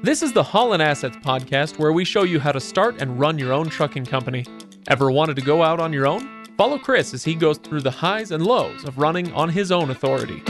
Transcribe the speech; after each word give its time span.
This 0.00 0.22
is 0.22 0.32
the 0.32 0.44
Holland 0.44 0.80
Assets 0.80 1.16
podcast 1.16 1.76
where 1.80 1.92
we 1.92 2.04
show 2.04 2.22
you 2.22 2.38
how 2.38 2.52
to 2.52 2.60
start 2.60 3.02
and 3.02 3.18
run 3.18 3.36
your 3.36 3.52
own 3.52 3.68
trucking 3.68 4.06
company. 4.06 4.44
Ever 4.86 5.10
wanted 5.10 5.34
to 5.34 5.42
go 5.42 5.64
out 5.64 5.80
on 5.80 5.92
your 5.92 6.06
own? 6.06 6.44
Follow 6.56 6.78
Chris 6.78 7.12
as 7.14 7.24
he 7.24 7.34
goes 7.34 7.58
through 7.58 7.80
the 7.80 7.90
highs 7.90 8.30
and 8.30 8.46
lows 8.46 8.84
of 8.84 8.96
running 8.98 9.32
on 9.32 9.48
his 9.48 9.72
own 9.72 9.90
authority. 9.90 10.40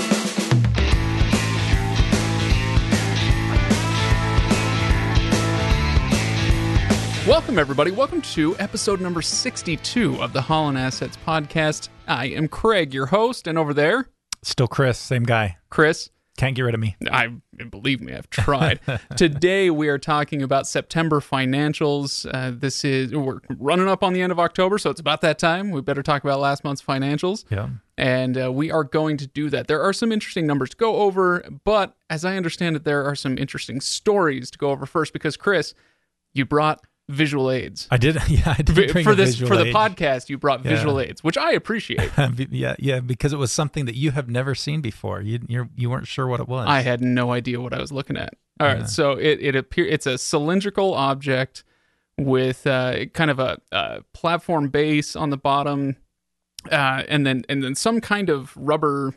Welcome, 7.27 7.59
everybody. 7.59 7.91
Welcome 7.91 8.21
to 8.23 8.55
episode 8.59 9.01
number 9.01 9.23
62 9.23 10.23
of 10.23 10.35
the 10.35 10.43
Holland 10.43 10.77
Assets 10.77 11.17
podcast. 11.27 11.89
I 12.07 12.27
am 12.27 12.49
Craig, 12.49 12.93
your 12.93 13.07
host, 13.07 13.47
and 13.47 13.57
over 13.57 13.73
there, 13.73 14.11
Still 14.43 14.69
Chris, 14.69 14.99
same 14.99 15.25
guy. 15.25 15.57
Chris. 15.71 16.11
Can't 16.37 16.55
get 16.55 16.63
rid 16.63 16.75
of 16.75 16.81
me. 16.81 16.97
I 17.11 17.31
believe 17.67 18.01
me, 18.01 18.15
I've 18.15 18.31
tried. 18.31 18.81
Today 19.17 19.71
we 19.71 19.89
are 19.89 19.99
talking 19.99 20.43
about 20.43 20.67
September 20.67 21.21
financials. 21.21 22.29
Uh, 22.33 22.53
this 22.55 22.85
is 22.85 23.13
we're 23.13 23.41
running 23.59 23.89
up 23.89 24.03
on 24.03 24.13
the 24.13 24.23
end 24.23 24.33
of 24.33 24.39
October, 24.39 24.79
so 24.79 24.91
it's 24.91 25.01
about 25.01 25.21
that 25.23 25.39
time. 25.39 25.71
We 25.71 25.81
better 25.81 26.03
talk 26.03 26.23
about 26.25 26.41
last 26.41 26.65
month's 26.65 26.83
financials. 26.83 27.45
Yeah. 27.51 27.71
And 27.97 28.41
uh, 28.41 28.53
we 28.53 28.71
are 28.71 28.85
going 28.85 29.17
to 29.17 29.27
do 29.27 29.51
that. 29.51 29.67
There 29.67 29.83
are 29.83 29.93
some 29.93 30.13
interesting 30.13 30.47
numbers 30.47 30.71
to 30.71 30.77
go 30.77 30.97
over, 30.97 31.45
but 31.65 31.97
as 32.09 32.25
I 32.25 32.37
understand 32.37 32.77
it, 32.77 32.85
there 32.85 33.05
are 33.05 33.17
some 33.17 33.37
interesting 33.37 33.81
stories 33.81 34.51
to 34.53 34.59
go 34.59 34.71
over 34.71 34.87
first 34.87 35.13
because 35.13 35.37
Chris, 35.37 35.75
you 36.33 36.45
brought 36.45 36.85
visual 37.09 37.51
aids. 37.51 37.89
I 37.91 37.97
did. 37.97 38.17
Yeah, 38.29 38.55
I 38.59 38.63
did 38.63 38.91
for 39.05 39.15
this 39.15 39.39
for 39.39 39.57
the 39.57 39.67
aid. 39.69 39.75
podcast, 39.75 40.29
you 40.29 40.37
brought 40.39 40.65
Yeah. 40.65 40.71
visual 40.73 41.01
aids, 41.01 41.25
which 41.25 41.39
I 41.39 41.53
appreciate. 41.53 42.11
yeah, 42.51 42.77
yeah, 42.79 43.01
because 43.01 43.33
it 43.33 43.39
was 43.39 43.51
something 43.53 43.87
that 43.87 43.95
you 43.97 44.11
have 44.13 44.29
never 44.29 44.55
seen 44.55 44.81
before. 44.81 45.21
You 45.23 45.41
you're, 45.49 45.69
you 45.77 45.89
weren't 45.91 46.07
sure 46.07 46.27
what 46.27 46.41
it 46.41 46.49
was. 46.49 46.67
I 46.69 46.81
had 46.81 47.01
no 47.01 47.33
idea 47.33 47.61
what 47.61 47.73
I 47.73 47.81
was 47.81 47.91
looking 47.93 48.17
at. 48.17 48.35
All 48.61 48.67
right, 48.67 48.81
Yeah. 48.81 48.85
so 48.87 49.13
it 49.13 49.39
it 49.41 49.57
appear 49.57 49.87
it's 49.87 50.07
a 50.07 50.19
cylindrical 50.19 50.93
object 50.95 51.65
with 52.19 52.67
uh, 52.67 53.07
kind 53.15 53.31
of 53.31 53.39
a, 53.39 53.59
a 53.73 54.03
platform 54.13 54.69
base 54.69 55.15
on 55.17 55.31
the 55.31 55.37
bottom, 55.39 55.97
uh, 56.71 57.05
and 57.09 57.25
then 57.27 57.45
and 57.49 57.63
then 57.63 57.75
some 57.75 58.01
kind 58.01 58.29
of 58.29 58.53
rubber 58.57 59.15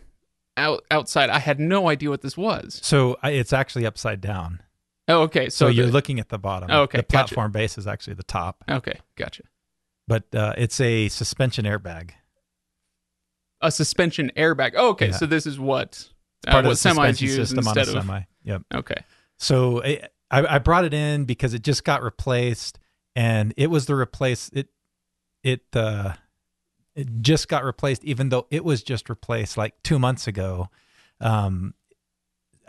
out 0.58 0.84
outside. 0.92 1.30
I 1.30 1.40
had 1.40 1.60
no 1.60 1.90
idea 1.90 2.10
what 2.10 2.22
this 2.22 2.38
was. 2.38 2.80
so 2.84 3.18
it's 3.24 3.52
actually 3.54 3.86
upside 3.86 4.22
down. 4.22 4.62
Oh, 5.12 5.22
okay. 5.24 5.50
So, 5.50 5.66
So, 5.66 5.68
you're 5.68 5.88
looking 5.88 6.20
at 6.20 6.30
the 6.30 6.38
bottom. 6.40 6.70
Oh, 6.72 6.82
okay, 6.84 7.00
The 7.00 7.04
gotcha. 7.04 7.12
platform 7.34 7.52
base 7.52 7.78
is 7.78 7.88
actually 7.88 8.14
the 8.16 8.24
top, 8.24 8.64
okay, 8.70 9.00
gotcha. 9.16 9.44
but 10.08 10.24
uh, 10.34 10.54
it's 10.58 10.80
a 10.82 11.08
suspension 11.10 11.66
airbag. 11.66 12.12
A 13.62 13.72
suspension 13.72 14.32
airbag. 14.36 14.74
Oh, 14.76 14.90
okay. 14.90 15.08
Yeah. 15.08 15.12
So 15.18 15.26
this 15.28 15.46
is 15.46 15.60
what 15.60 16.08
uh, 16.48 16.52
Part 16.52 16.66
what 16.66 16.72
of 16.74 16.82
the 16.82 16.90
semis 16.90 17.22
use 17.22 17.36
system 17.36 17.68
on 17.68 17.78
a 17.78 17.82
of. 17.82 17.88
semi. 17.88 18.22
Yep. 18.44 18.62
Okay. 18.74 19.04
So 19.38 19.84
I, 19.84 20.02
I 20.32 20.56
I 20.56 20.60
brought 20.60 20.86
it 20.86 20.94
in 20.96 21.26
because 21.26 21.54
it 21.54 21.62
just 21.62 21.84
got 21.84 22.02
replaced, 22.02 22.80
and 23.16 23.54
it 23.58 23.68
was 23.70 23.86
the 23.86 23.94
replace 23.96 24.50
it 24.54 24.70
it 25.44 25.62
uh 25.76 26.14
it 26.96 27.08
just 27.22 27.48
got 27.50 27.64
replaced, 27.64 28.04
even 28.04 28.30
though 28.30 28.48
it 28.50 28.64
was 28.66 28.82
just 28.82 29.10
replaced 29.10 29.58
like 29.58 29.76
two 29.84 30.00
months 30.00 30.26
ago. 30.28 30.70
Um, 31.20 31.76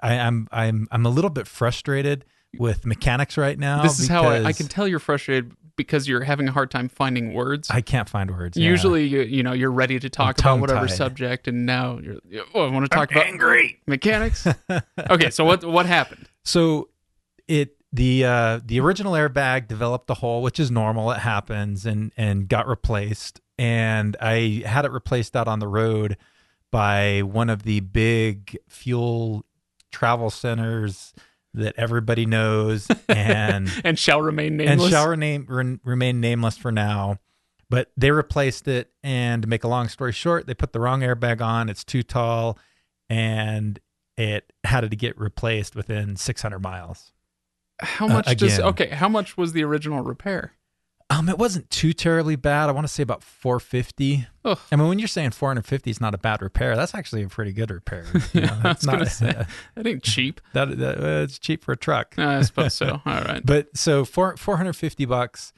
I, 0.03 0.19
I'm 0.19 0.49
I'm 0.51 0.89
I'm 0.91 1.07
a 1.07 1.11
little 1.11 1.31
bit 1.31 1.47
frustrated 1.47 2.25
with 2.59 2.85
mechanics 2.85 3.39
right 3.39 3.59
now. 3.59 3.83
this 3.83 3.99
is 3.99 4.09
how 4.09 4.25
I, 4.25 4.45
I 4.45 4.53
can 4.53 4.67
tell 4.67 4.87
you're 4.87 4.99
frustrated 4.99 5.53
because 5.77 6.07
you're 6.07 6.23
having 6.23 6.49
a 6.49 6.53
hard 6.53 6.71
time 6.71 6.89
finding 6.89 7.33
words. 7.33 7.71
I 7.71 7.81
can't 7.81 8.09
find 8.09 8.31
words. 8.31 8.57
yeah. 8.57 8.69
Usually, 8.69 9.07
you, 9.07 9.23
you 9.23 9.43
know, 9.43 9.53
you're 9.53 9.73
ready 9.73 9.99
to 9.99 10.11
talk 10.11 10.39
about 10.39 10.61
whatever 10.61 10.89
subject, 10.89 11.49
and 11.49 11.65
now 11.65 11.99
you're. 11.99 12.45
Oh, 12.55 12.67
I 12.67 12.71
want 12.71 12.85
to 12.85 12.95
talk 12.95 13.11
about 13.11 13.27
angry. 13.27 13.81
mechanics. 13.87 14.47
okay, 15.11 15.31
so 15.31 15.45
what 15.45 15.65
what 15.65 15.87
happened? 15.87 16.29
So 16.45 16.89
it 17.49 17.77
the 17.93 18.25
uh 18.25 18.61
the 18.65 18.81
original 18.81 19.13
airbag 19.13 19.69
developed 19.69 20.11
a 20.11 20.15
hole, 20.15 20.43
which 20.43 20.59
is 20.59 20.71
normal, 20.71 21.11
it 21.11 21.19
happens, 21.19 21.87
and 21.87 22.13
and 22.17 22.49
got 22.49 22.67
replaced. 22.67 23.41
And 23.59 24.17
I 24.21 24.63
had 24.67 24.85
it 24.85 24.93
replaced 24.93 25.37
out 25.37 25.47
on 25.47 25.59
the 25.59 25.69
road 25.69 26.17
by 26.71 27.21
one 27.21 27.51
of 27.51 27.63
the 27.65 27.81
big 27.81 28.57
fuel 28.67 29.45
travel 29.93 30.31
centers 30.31 31.15
that 31.55 31.75
everybody 31.77 32.27
knows 32.27 32.89
and 33.09 33.71
And 33.85 33.99
shall 33.99 34.23
remain 34.23 34.61
and 34.61 34.71
nameless. 34.71 34.91
shall 34.91 35.09
rename, 35.09 35.47
re- 35.49 35.79
remain 35.85 36.21
nameless 36.21 36.57
for 36.57 36.73
now. 36.73 37.19
But 37.69 37.91
they 37.97 38.11
replaced 38.11 38.69
it, 38.69 38.91
and 39.03 39.41
to 39.43 39.49
make 39.49 39.65
a 39.65 39.69
long 39.69 39.89
story 39.89 40.13
short, 40.13 40.47
they 40.47 40.53
put 40.53 40.75
the 40.75 40.81
wrong 40.81 41.01
airbag 41.01 41.41
on. 41.41 41.71
It's 41.71 41.85
too 41.85 42.03
tall, 42.03 42.59
and 43.09 43.81
it 44.19 44.53
had 44.63 44.81
to 44.83 44.95
get 44.95 45.19
replaced 45.19 45.75
within 45.75 46.17
600 46.17 46.59
miles. 46.59 47.13
how 47.81 48.07
uh, 48.07 48.13
much 48.13 48.37
does 48.37 48.61
okay? 48.61 48.89
How 48.89 49.09
much 49.09 49.39
was 49.39 49.55
the 49.55 49.65
original 49.65 50.03
repair? 50.03 50.53
Um, 51.13 51.29
it 51.29 51.37
wasn't 51.37 51.69
too 51.69 51.93
terribly 51.93 52.37
bad. 52.37 52.71
I 52.71 52.73
want 52.73 52.87
to 52.87 52.93
say 52.93 53.03
about 53.03 53.23
450. 53.23 54.27
Ugh. 54.47 54.59
I 54.71 54.77
mean, 54.77 54.89
when 54.89 54.99
you're 54.99 55.09
saying 55.09 55.33
450 55.33 55.91
is 55.91 56.01
not 56.01 56.15
a 56.15 56.19
bad 56.19 56.41
repair, 56.41 56.75
that's 56.75 56.95
actually 56.95 57.23
a 57.23 57.29
pretty 57.29 57.53
good 57.53 57.71
repair. 57.71 58.07
You 58.33 58.43
know, 58.43 58.53
I 58.53 58.61
that's 58.63 58.87
not 58.87 59.07
say 59.09 59.27
that 59.75 59.87
ain't 59.87 60.03
cheap. 60.03 60.41
that, 60.55 60.79
that 60.79 60.99
uh, 60.99 61.23
it's 61.23 61.39
cheap 61.39 61.65
for 61.65 61.73
a 61.73 61.77
truck. 61.77 62.15
Uh, 62.17 62.27
I 62.27 62.43
suppose 62.43 62.75
so. 62.75 63.03
All 63.07 63.21
right. 63.23 63.45
but 63.45 63.77
so 63.77 64.07
four, 64.07 64.37
450 64.39 65.05
bucks 65.05 65.53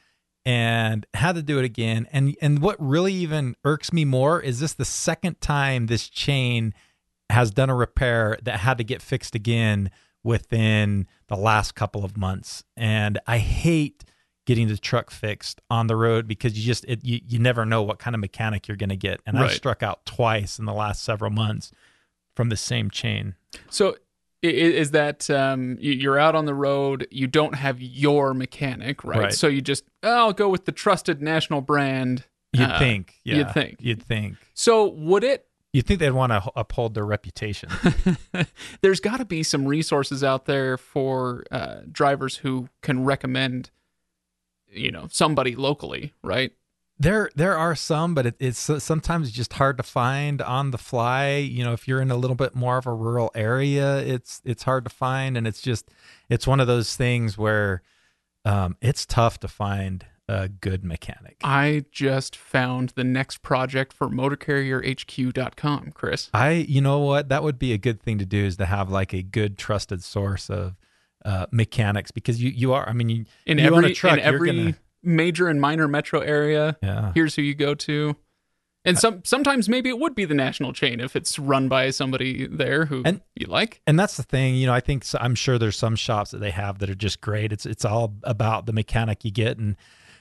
and 0.45 1.05
had 1.13 1.35
to 1.35 1.41
do 1.41 1.57
it 1.57 1.65
again 1.65 2.07
and 2.11 2.35
and 2.39 2.59
what 2.59 2.75
really 2.79 3.11
even 3.13 3.55
irks 3.63 3.91
me 3.91 4.05
more 4.05 4.39
is 4.39 4.59
this 4.59 4.73
the 4.73 4.85
second 4.85 5.41
time 5.41 5.87
this 5.87 6.07
chain 6.07 6.71
has 7.31 7.49
done 7.49 7.67
a 7.67 7.75
repair 7.75 8.37
that 8.43 8.59
had 8.59 8.77
to 8.77 8.83
get 8.83 9.01
fixed 9.01 9.33
again 9.33 9.89
within 10.23 11.07
the 11.29 11.35
last 11.35 11.73
couple 11.73 12.05
of 12.05 12.15
months 12.15 12.63
and 12.77 13.17
i 13.25 13.39
hate 13.39 14.03
getting 14.45 14.67
the 14.67 14.77
truck 14.77 15.09
fixed 15.11 15.59
on 15.69 15.87
the 15.87 15.95
road 15.95 16.27
because 16.27 16.57
you 16.57 16.63
just 16.63 16.85
it, 16.85 17.03
you, 17.03 17.19
you 17.27 17.39
never 17.39 17.65
know 17.65 17.81
what 17.83 17.99
kind 17.99 18.13
of 18.15 18.19
mechanic 18.21 18.67
you're 18.67 18.77
going 18.77 18.89
to 18.89 18.95
get 18.95 19.19
and 19.25 19.37
i've 19.39 19.51
struck 19.51 19.81
out 19.83 20.05
twice 20.05 20.59
in 20.59 20.65
the 20.65 20.73
last 20.73 21.01
several 21.03 21.31
months 21.31 21.71
from 22.35 22.49
the 22.49 22.57
same 22.57 22.89
chain 22.89 23.35
So 23.69 23.95
is 24.43 24.91
that 24.91 25.27
um, 25.31 25.77
you- 25.79 25.93
you're 25.93 26.19
out 26.19 26.35
on 26.35 26.45
the 26.45 26.53
road? 26.53 27.07
You 27.09 27.25
don't 27.25 27.55
have 27.55 27.81
your 27.81 28.35
mechanic, 28.35 29.03
right? 29.03 29.17
Right. 29.19 29.33
So 29.33 29.47
you 29.47 29.59
just 29.61 29.83
oh, 30.03 30.11
I'll 30.27 30.33
go 30.33 30.49
with 30.49 30.65
the 30.65 30.71
trusted 30.71 31.19
national 31.21 31.61
brand. 31.61 32.25
you'd 32.53 32.69
Uh, 32.69 32.77
think 32.77 33.15
yeah 33.23 33.37
you'd 33.37 33.51
think. 33.53 33.77
you'd 33.79 34.03
think 34.03 34.35
So 34.53 34.85
would 34.89 35.23
it 35.23 35.47
you'd 35.73 35.87
think 35.87 35.99
they'd 35.99 36.11
want 36.11 36.31
to 36.31 36.43
uphold 36.55 36.93
their 36.93 37.05
reputation 37.05 37.69
there's 38.81 38.99
got 38.99 39.17
to 39.17 39.25
be 39.25 39.43
some 39.43 39.65
resources 39.65 40.23
out 40.23 40.45
there 40.45 40.77
for 40.77 41.43
uh, 41.51 41.77
drivers 41.91 42.37
who 42.37 42.69
can 42.81 43.03
recommend 43.03 43.71
you 44.75 44.91
know 44.91 45.07
somebody 45.11 45.55
locally 45.55 46.13
right 46.23 46.51
There, 46.97 47.29
there 47.35 47.57
are 47.57 47.75
some, 47.75 48.15
but 48.15 48.25
it, 48.25 48.35
it's 48.39 48.71
sometimes 48.83 49.31
just 49.31 49.53
hard 49.53 49.75
to 49.77 49.83
find 49.83 50.41
on 50.41 50.71
the 50.71 50.77
fly. 50.77 51.35
You 51.37 51.63
know, 51.65 51.73
if 51.73 51.89
you're 51.89 52.01
in 52.01 52.09
a 52.09 52.15
little 52.15 52.37
bit 52.37 52.55
more 52.55 52.77
of 52.77 52.87
a 52.87 52.93
rural 52.93 53.31
area, 53.35 53.97
it's 53.97 54.41
it's 54.45 54.63
hard 54.63 54.85
to 54.85 54.89
find, 54.89 55.35
and 55.35 55.45
it's 55.45 55.61
just 55.61 55.89
it's 56.29 56.47
one 56.47 56.61
of 56.61 56.67
those 56.67 56.95
things 56.95 57.37
where 57.37 57.81
um, 58.45 58.77
it's 58.81 59.05
tough 59.05 59.39
to 59.41 59.49
find 59.49 60.05
a 60.27 60.47
good 60.49 60.83
mechanic. 60.83 61.37
i 61.43 61.85
just 61.91 62.35
found 62.35 62.89
the 62.95 63.03
next 63.03 63.43
project 63.43 63.93
for 63.93 64.07
motorcarrierhq.com 64.07 65.91
chris 65.93 66.29
I, 66.33 66.51
you 66.51 66.81
know 66.81 66.99
what, 66.99 67.29
that 67.29 67.43
would 67.43 67.59
be 67.59 67.73
a 67.73 67.77
good 67.77 68.01
thing 68.01 68.17
to 68.17 68.25
do 68.25 68.43
is 68.43 68.57
to 68.57 68.65
have 68.65 68.89
like 68.89 69.13
a 69.13 69.21
good 69.21 69.57
trusted 69.57 70.03
source 70.03 70.49
of 70.49 70.75
uh, 71.25 71.47
mechanics 71.51 72.11
because 72.11 72.41
you 72.41 72.51
you 72.51 72.71
are. 72.71 72.87
I 72.87 72.93
mean, 72.93 73.09
you 73.09 73.25
in 73.45 73.57
you 73.57 73.65
every 73.65 73.93
truck, 73.93 74.13
in 74.13 74.19
every 74.19 74.51
gonna, 74.51 74.75
major 75.05 75.47
and 75.47 75.61
minor 75.61 75.87
metro 75.87 76.19
area 76.19 76.75
yeah. 76.81 77.11
here's 77.13 77.35
who 77.35 77.41
you 77.41 77.53
go 77.53 77.75
to 77.75 78.15
and 78.83 78.97
some 78.97 79.21
sometimes 79.23 79.69
maybe 79.69 79.89
it 79.89 79.99
would 79.99 80.15
be 80.15 80.25
the 80.25 80.33
national 80.33 80.73
chain 80.73 80.99
if 80.99 81.15
it's 81.15 81.37
run 81.37 81.67
by 81.67 81.91
somebody 81.91 82.47
there 82.47 82.85
who 82.85 83.03
And- 83.05 83.21
you 83.35 83.45
like 83.47 83.81
and 83.85 83.99
that's 83.99 84.17
the 84.17 84.23
thing 84.23 84.55
you 84.55 84.65
know 84.65 84.73
i 84.73 84.79
think 84.79 85.03
so, 85.05 85.19
i'm 85.21 85.35
sure 85.35 85.57
there's 85.59 85.77
some 85.77 85.95
shops 85.95 86.31
that 86.31 86.39
they 86.39 86.51
have 86.51 86.79
that 86.79 86.89
are 86.89 86.95
just 86.95 87.21
great 87.21 87.53
it's 87.53 87.65
it's 87.65 87.85
all 87.85 88.15
about 88.23 88.65
the 88.65 88.73
mechanic 88.73 89.23
you 89.23 89.31
get 89.31 89.57
and 89.59 89.75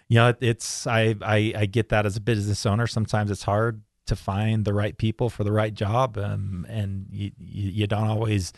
you 0.08 0.16
know 0.16 0.28
it, 0.28 0.38
it's 0.40 0.86
I, 0.86 1.14
I 1.22 1.54
i 1.56 1.66
get 1.66 1.88
that 1.88 2.04
as 2.04 2.16
a 2.16 2.20
business 2.20 2.66
owner 2.66 2.86
sometimes 2.86 3.30
it's 3.30 3.44
hard 3.44 3.82
to 4.06 4.16
find 4.16 4.66
the 4.66 4.74
right 4.74 4.96
people 4.98 5.30
for 5.30 5.44
the 5.44 5.52
right 5.52 5.72
job 5.72 6.18
um, 6.18 6.66
and 6.68 7.06
you 7.10 7.30
you 7.38 7.86
don't 7.86 8.08
always 8.08 8.52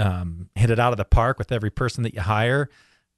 um, 0.00 0.48
hit 0.54 0.70
it 0.70 0.78
out 0.78 0.92
of 0.92 0.96
the 0.96 1.04
park 1.04 1.38
with 1.38 1.52
every 1.52 1.70
person 1.70 2.02
that 2.02 2.14
you 2.14 2.20
hire 2.20 2.68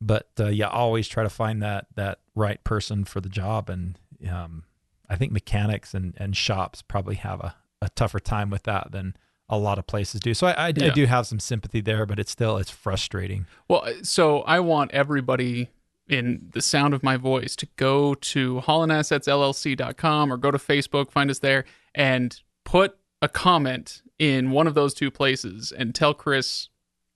but 0.03 0.29
uh, 0.41 0.49
you 0.49 0.67
always 0.67 1.07
try 1.07 1.23
to 1.23 1.31
find 1.31 1.63
that 1.63 1.87
that 1.95 2.19
right 2.35 2.63
person 2.65 3.05
for 3.05 3.21
the 3.21 3.29
job. 3.29 3.71
And 3.71 3.99
um, 4.31 4.65
i 5.09 5.17
think 5.17 5.33
mechanics 5.33 5.95
and 5.95 6.15
and 6.17 6.37
shops 6.37 6.83
probably 6.83 7.17
have 7.17 7.41
a, 7.41 7.55
a 7.81 7.89
tougher 7.91 8.21
time 8.21 8.51
with 8.51 8.65
that 8.65 8.93
than 8.93 9.17
a 9.49 9.59
lot 9.59 9.79
of 9.79 9.87
places 9.87 10.21
do. 10.21 10.33
So 10.33 10.47
I, 10.47 10.53
I, 10.53 10.67
I 10.69 10.73
do 10.73 11.05
have 11.07 11.27
some 11.27 11.39
sympathy 11.39 11.81
there 11.81 12.07
but 12.07 12.19
it's 12.19 12.31
still 12.31 12.57
it's 12.57 12.71
frustrating. 12.71 13.47
Well, 13.69 13.87
so 14.03 14.41
I 14.43 14.61
want 14.61 14.91
everybody 14.93 15.69
in 16.09 16.49
the 16.53 16.63
sound 16.63 16.95
of 16.95 17.03
my 17.03 17.17
voice 17.17 17.55
to 17.57 17.69
go 17.77 18.15
to 18.15 18.61
hollandassetsllc.com 18.67 20.33
or 20.33 20.37
go 20.37 20.51
to 20.51 20.59
Facebook, 20.59 21.11
find 21.11 21.31
us 21.31 21.39
there, 21.39 21.65
and 21.95 22.41
put 22.65 22.97
a 23.21 23.29
comment 23.29 24.03
in 24.19 24.51
one 24.51 24.67
of 24.67 24.75
those 24.75 24.95
two 24.95 25.11
places 25.11 25.73
and 25.73 25.95
tell 25.95 26.15
Chris 26.15 26.69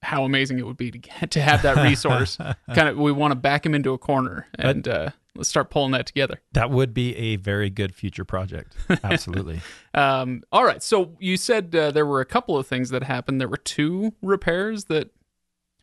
how 0.06 0.24
amazing 0.24 0.58
it 0.58 0.66
would 0.66 0.76
be 0.76 0.90
to 0.90 0.98
get, 0.98 1.30
to 1.32 1.40
have 1.40 1.62
that 1.62 1.76
resource. 1.76 2.36
kind 2.74 2.88
of, 2.88 2.96
we 2.96 3.12
want 3.12 3.32
to 3.32 3.36
back 3.36 3.66
him 3.66 3.74
into 3.74 3.92
a 3.92 3.98
corner 3.98 4.46
and 4.54 4.86
uh, 4.86 5.10
let's 5.34 5.48
start 5.48 5.68
pulling 5.68 5.90
that 5.92 6.06
together. 6.06 6.40
That 6.52 6.70
would 6.70 6.94
be 6.94 7.16
a 7.16 7.36
very 7.36 7.70
good 7.70 7.94
future 7.94 8.24
project. 8.24 8.76
Absolutely. 9.02 9.60
um, 9.94 10.44
all 10.52 10.64
right. 10.64 10.82
So 10.82 11.16
you 11.18 11.36
said 11.36 11.74
uh, 11.74 11.90
there 11.90 12.06
were 12.06 12.20
a 12.20 12.24
couple 12.24 12.56
of 12.56 12.66
things 12.66 12.90
that 12.90 13.02
happened. 13.02 13.40
There 13.40 13.48
were 13.48 13.56
two 13.56 14.14
repairs 14.22 14.84
that 14.84 15.10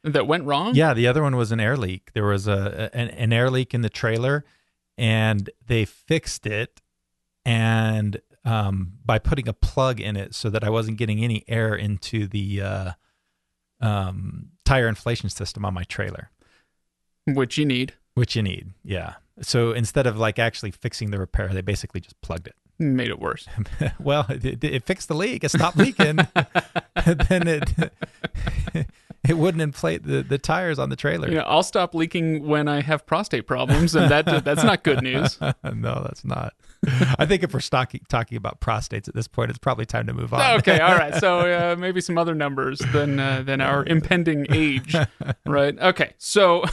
that 0.06 0.28
went 0.28 0.44
wrong. 0.44 0.76
Yeah, 0.76 0.94
the 0.94 1.08
other 1.08 1.22
one 1.22 1.38
was 1.38 1.54
an 1.54 1.62
air 1.62 1.78
leak. 1.78 2.12
There 2.14 2.26
was 2.26 2.48
a 2.48 2.90
an, 2.94 3.10
an 3.10 3.32
air 3.32 3.50
leak 3.50 3.74
in 3.74 3.82
the 3.82 3.90
trailer, 3.90 4.44
and 4.98 5.50
they 5.68 5.86
fixed 5.86 6.46
it, 6.46 6.82
and 7.46 8.20
um, 8.44 8.94
by 9.06 9.18
putting 9.20 9.48
a 9.48 9.54
plug 9.54 10.02
in 10.02 10.18
it 10.18 10.36
so 10.36 10.50
that 10.50 10.64
I 10.64 10.70
wasn't 10.70 10.98
getting 10.98 11.24
any 11.24 11.46
air 11.48 11.74
into 11.74 12.28
the 12.28 12.62
uh, 12.62 12.92
um, 13.84 14.50
tire 14.66 14.88
inflation 14.88 15.30
system 15.30 15.66
on 15.66 15.74
my 15.74 15.84
trailer, 15.84 16.30
which 17.26 17.58
you 17.58 17.66
need. 17.66 17.94
Which 18.16 18.36
you 18.36 18.44
need, 18.44 18.72
yeah. 18.84 19.16
So 19.42 19.72
instead 19.72 20.08
of 20.08 20.18
like 20.18 20.40
actually 20.40 20.72
fixing 20.72 21.12
the 21.12 21.20
repair, 21.20 21.50
they 21.50 21.62
basically 21.62 22.00
just 22.00 22.20
plugged 22.22 22.48
it. 22.48 22.56
Made 22.80 23.10
it 23.10 23.20
worse. 23.20 23.48
well, 24.00 24.26
it, 24.30 24.64
it, 24.64 24.84
fixed 24.84 25.08
the 25.08 25.16
leak. 25.16 25.44
It 25.44 25.50
stopped 25.50 25.78
leaking. 25.78 26.16
then 27.06 27.48
it 27.48 27.72
it 29.28 29.38
wouldn't 29.38 29.62
inflate 29.62 30.04
the, 30.04 30.24
the 30.24 30.38
tires 30.38 30.80
on 30.80 30.90
the 30.90 30.96
trailer. 30.96 31.30
Yeah, 31.32 31.44
I'll 31.44 31.64
stop 31.64 31.94
leaking 31.94 32.48
when 32.48 32.68
I 32.68 32.82
have 32.82 33.06
prostate 33.06 33.48
problems, 33.48 33.96
and 33.96 34.10
that 34.10 34.44
that's 34.44 34.64
not 34.64 34.84
good 34.84 35.04
news. 35.04 35.40
no, 35.42 36.02
that's 36.04 36.26
not. 36.26 36.54
I 37.20 37.26
think 37.26 37.44
if 37.44 37.54
we're 37.54 37.62
talking 37.62 38.02
talking 38.10 38.38
about 38.38 38.60
prostates 38.60 39.08
at 39.08 39.14
this 39.14 39.28
point, 39.28 39.50
it's 39.50 39.60
probably 39.60 39.86
time 39.86 40.08
to 40.08 40.14
move 40.14 40.34
on. 40.34 40.60
okay, 40.60 40.80
all 40.80 40.96
right. 40.96 41.16
So 41.16 41.40
uh, 41.74 41.76
maybe 41.78 42.02
some 42.02 42.18
other 42.18 42.36
numbers 42.36 42.80
than 42.92 43.20
uh, 43.20 43.44
than 43.44 43.62
our 43.62 43.86
impending 43.86 44.46
age, 44.50 44.96
right? 45.46 45.78
Okay, 45.78 46.14
so 46.18 46.64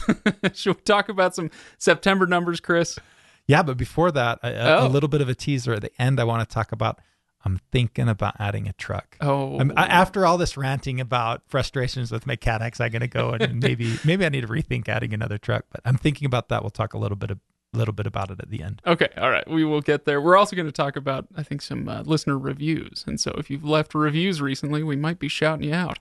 should 0.52 0.76
we 0.76 0.82
talk 0.82 1.08
about 1.08 1.34
some 1.34 1.50
September 1.78 2.26
numbers, 2.26 2.60
Chris? 2.60 2.98
Yeah, 3.46 3.62
but 3.62 3.76
before 3.76 4.12
that, 4.12 4.38
a, 4.42 4.80
oh. 4.80 4.86
a 4.86 4.88
little 4.88 5.08
bit 5.08 5.20
of 5.20 5.28
a 5.28 5.34
teaser 5.34 5.72
at 5.72 5.82
the 5.82 5.90
end. 6.00 6.20
I 6.20 6.24
want 6.24 6.48
to 6.48 6.52
talk 6.52 6.72
about 6.72 7.00
I'm 7.44 7.60
thinking 7.72 8.08
about 8.08 8.34
adding 8.38 8.68
a 8.68 8.72
truck. 8.74 9.16
Oh, 9.20 9.58
I, 9.76 9.86
after 9.86 10.26
all 10.26 10.36
this 10.36 10.56
ranting 10.56 11.00
about 11.00 11.42
frustrations 11.48 12.12
with 12.12 12.26
mechanics, 12.26 12.80
I'm 12.80 12.90
going 12.90 13.00
to 13.00 13.08
go 13.08 13.30
and 13.30 13.62
maybe 13.62 13.98
maybe 14.04 14.26
I 14.26 14.28
need 14.28 14.42
to 14.42 14.48
rethink 14.48 14.88
adding 14.88 15.14
another 15.14 15.38
truck. 15.38 15.64
But 15.70 15.80
I'm 15.84 15.96
thinking 15.96 16.26
about 16.26 16.48
that. 16.50 16.62
We'll 16.62 16.70
talk 16.70 16.94
a 16.94 16.98
little 16.98 17.16
bit 17.16 17.30
a 17.72 17.76
little 17.76 17.94
bit 17.94 18.06
about 18.06 18.30
it 18.30 18.40
at 18.40 18.50
the 18.50 18.62
end. 18.62 18.82
Okay, 18.86 19.08
all 19.16 19.30
right, 19.30 19.48
we 19.48 19.64
will 19.64 19.80
get 19.80 20.04
there. 20.04 20.20
We're 20.20 20.36
also 20.36 20.56
going 20.56 20.66
to 20.66 20.72
talk 20.72 20.96
about 20.96 21.26
I 21.36 21.42
think 21.42 21.62
some 21.62 21.88
uh, 21.88 22.02
listener 22.02 22.38
reviews, 22.38 23.04
and 23.06 23.20
so 23.20 23.32
if 23.38 23.50
you've 23.50 23.64
left 23.64 23.94
reviews 23.94 24.40
recently, 24.40 24.82
we 24.82 24.96
might 24.96 25.18
be 25.18 25.28
shouting 25.28 25.68
you 25.68 25.74
out. 25.74 25.98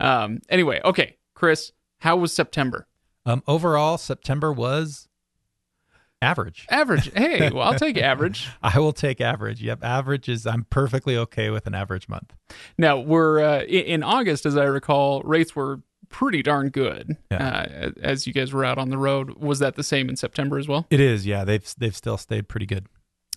Um, 0.00 0.40
anyway, 0.48 0.80
okay, 0.84 1.16
Chris, 1.34 1.72
how 2.00 2.16
was 2.16 2.32
September? 2.32 2.86
Um, 3.24 3.42
overall, 3.46 3.98
September 3.98 4.52
was 4.52 5.08
Average. 6.22 6.66
Average. 6.70 7.12
Hey, 7.16 7.50
well, 7.50 7.66
I'll 7.66 7.78
take 7.78 7.98
average. 7.98 8.48
I 8.62 8.78
will 8.78 8.92
take 8.92 9.20
average. 9.20 9.60
Yep, 9.60 9.82
average 9.82 10.28
is. 10.28 10.46
I'm 10.46 10.64
perfectly 10.70 11.16
okay 11.16 11.50
with 11.50 11.66
an 11.66 11.74
average 11.74 12.08
month. 12.08 12.32
Now 12.78 12.98
we're 12.98 13.40
uh, 13.40 13.62
in 13.64 14.04
August, 14.04 14.46
as 14.46 14.56
I 14.56 14.64
recall, 14.64 15.20
rates 15.22 15.56
were 15.56 15.80
pretty 16.12 16.42
darn 16.42 16.68
good. 16.68 17.16
Yeah. 17.30 17.64
Uh, 17.84 17.90
as 18.00 18.26
you 18.26 18.32
guys 18.32 18.52
were 18.52 18.64
out 18.64 18.78
on 18.78 18.90
the 18.90 18.98
road, 18.98 19.38
was 19.38 19.58
that 19.58 19.74
the 19.74 19.82
same 19.82 20.08
in 20.08 20.16
September 20.16 20.58
as 20.58 20.68
well? 20.68 20.86
It 20.90 21.00
is. 21.00 21.26
Yeah, 21.26 21.44
they've 21.44 21.74
they've 21.76 21.96
still 21.96 22.16
stayed 22.16 22.46
pretty 22.46 22.66
good. 22.66 22.86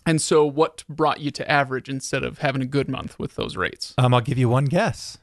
And 0.06 0.22
so, 0.22 0.46
what 0.46 0.84
brought 0.88 1.20
you 1.20 1.32
to 1.32 1.52
average 1.52 1.90
instead 1.90 2.24
of 2.24 2.40
having 2.40 2.62
a 2.62 2.68
good 2.68 2.88
month 2.88 3.18
with 3.18 3.36
those 3.36 3.58
rates? 3.58 3.96
Um, 3.98 4.14
I'll 4.14 4.22
give 4.22 4.38
you 4.38 4.48
one 4.50 4.66
guess. 4.66 5.18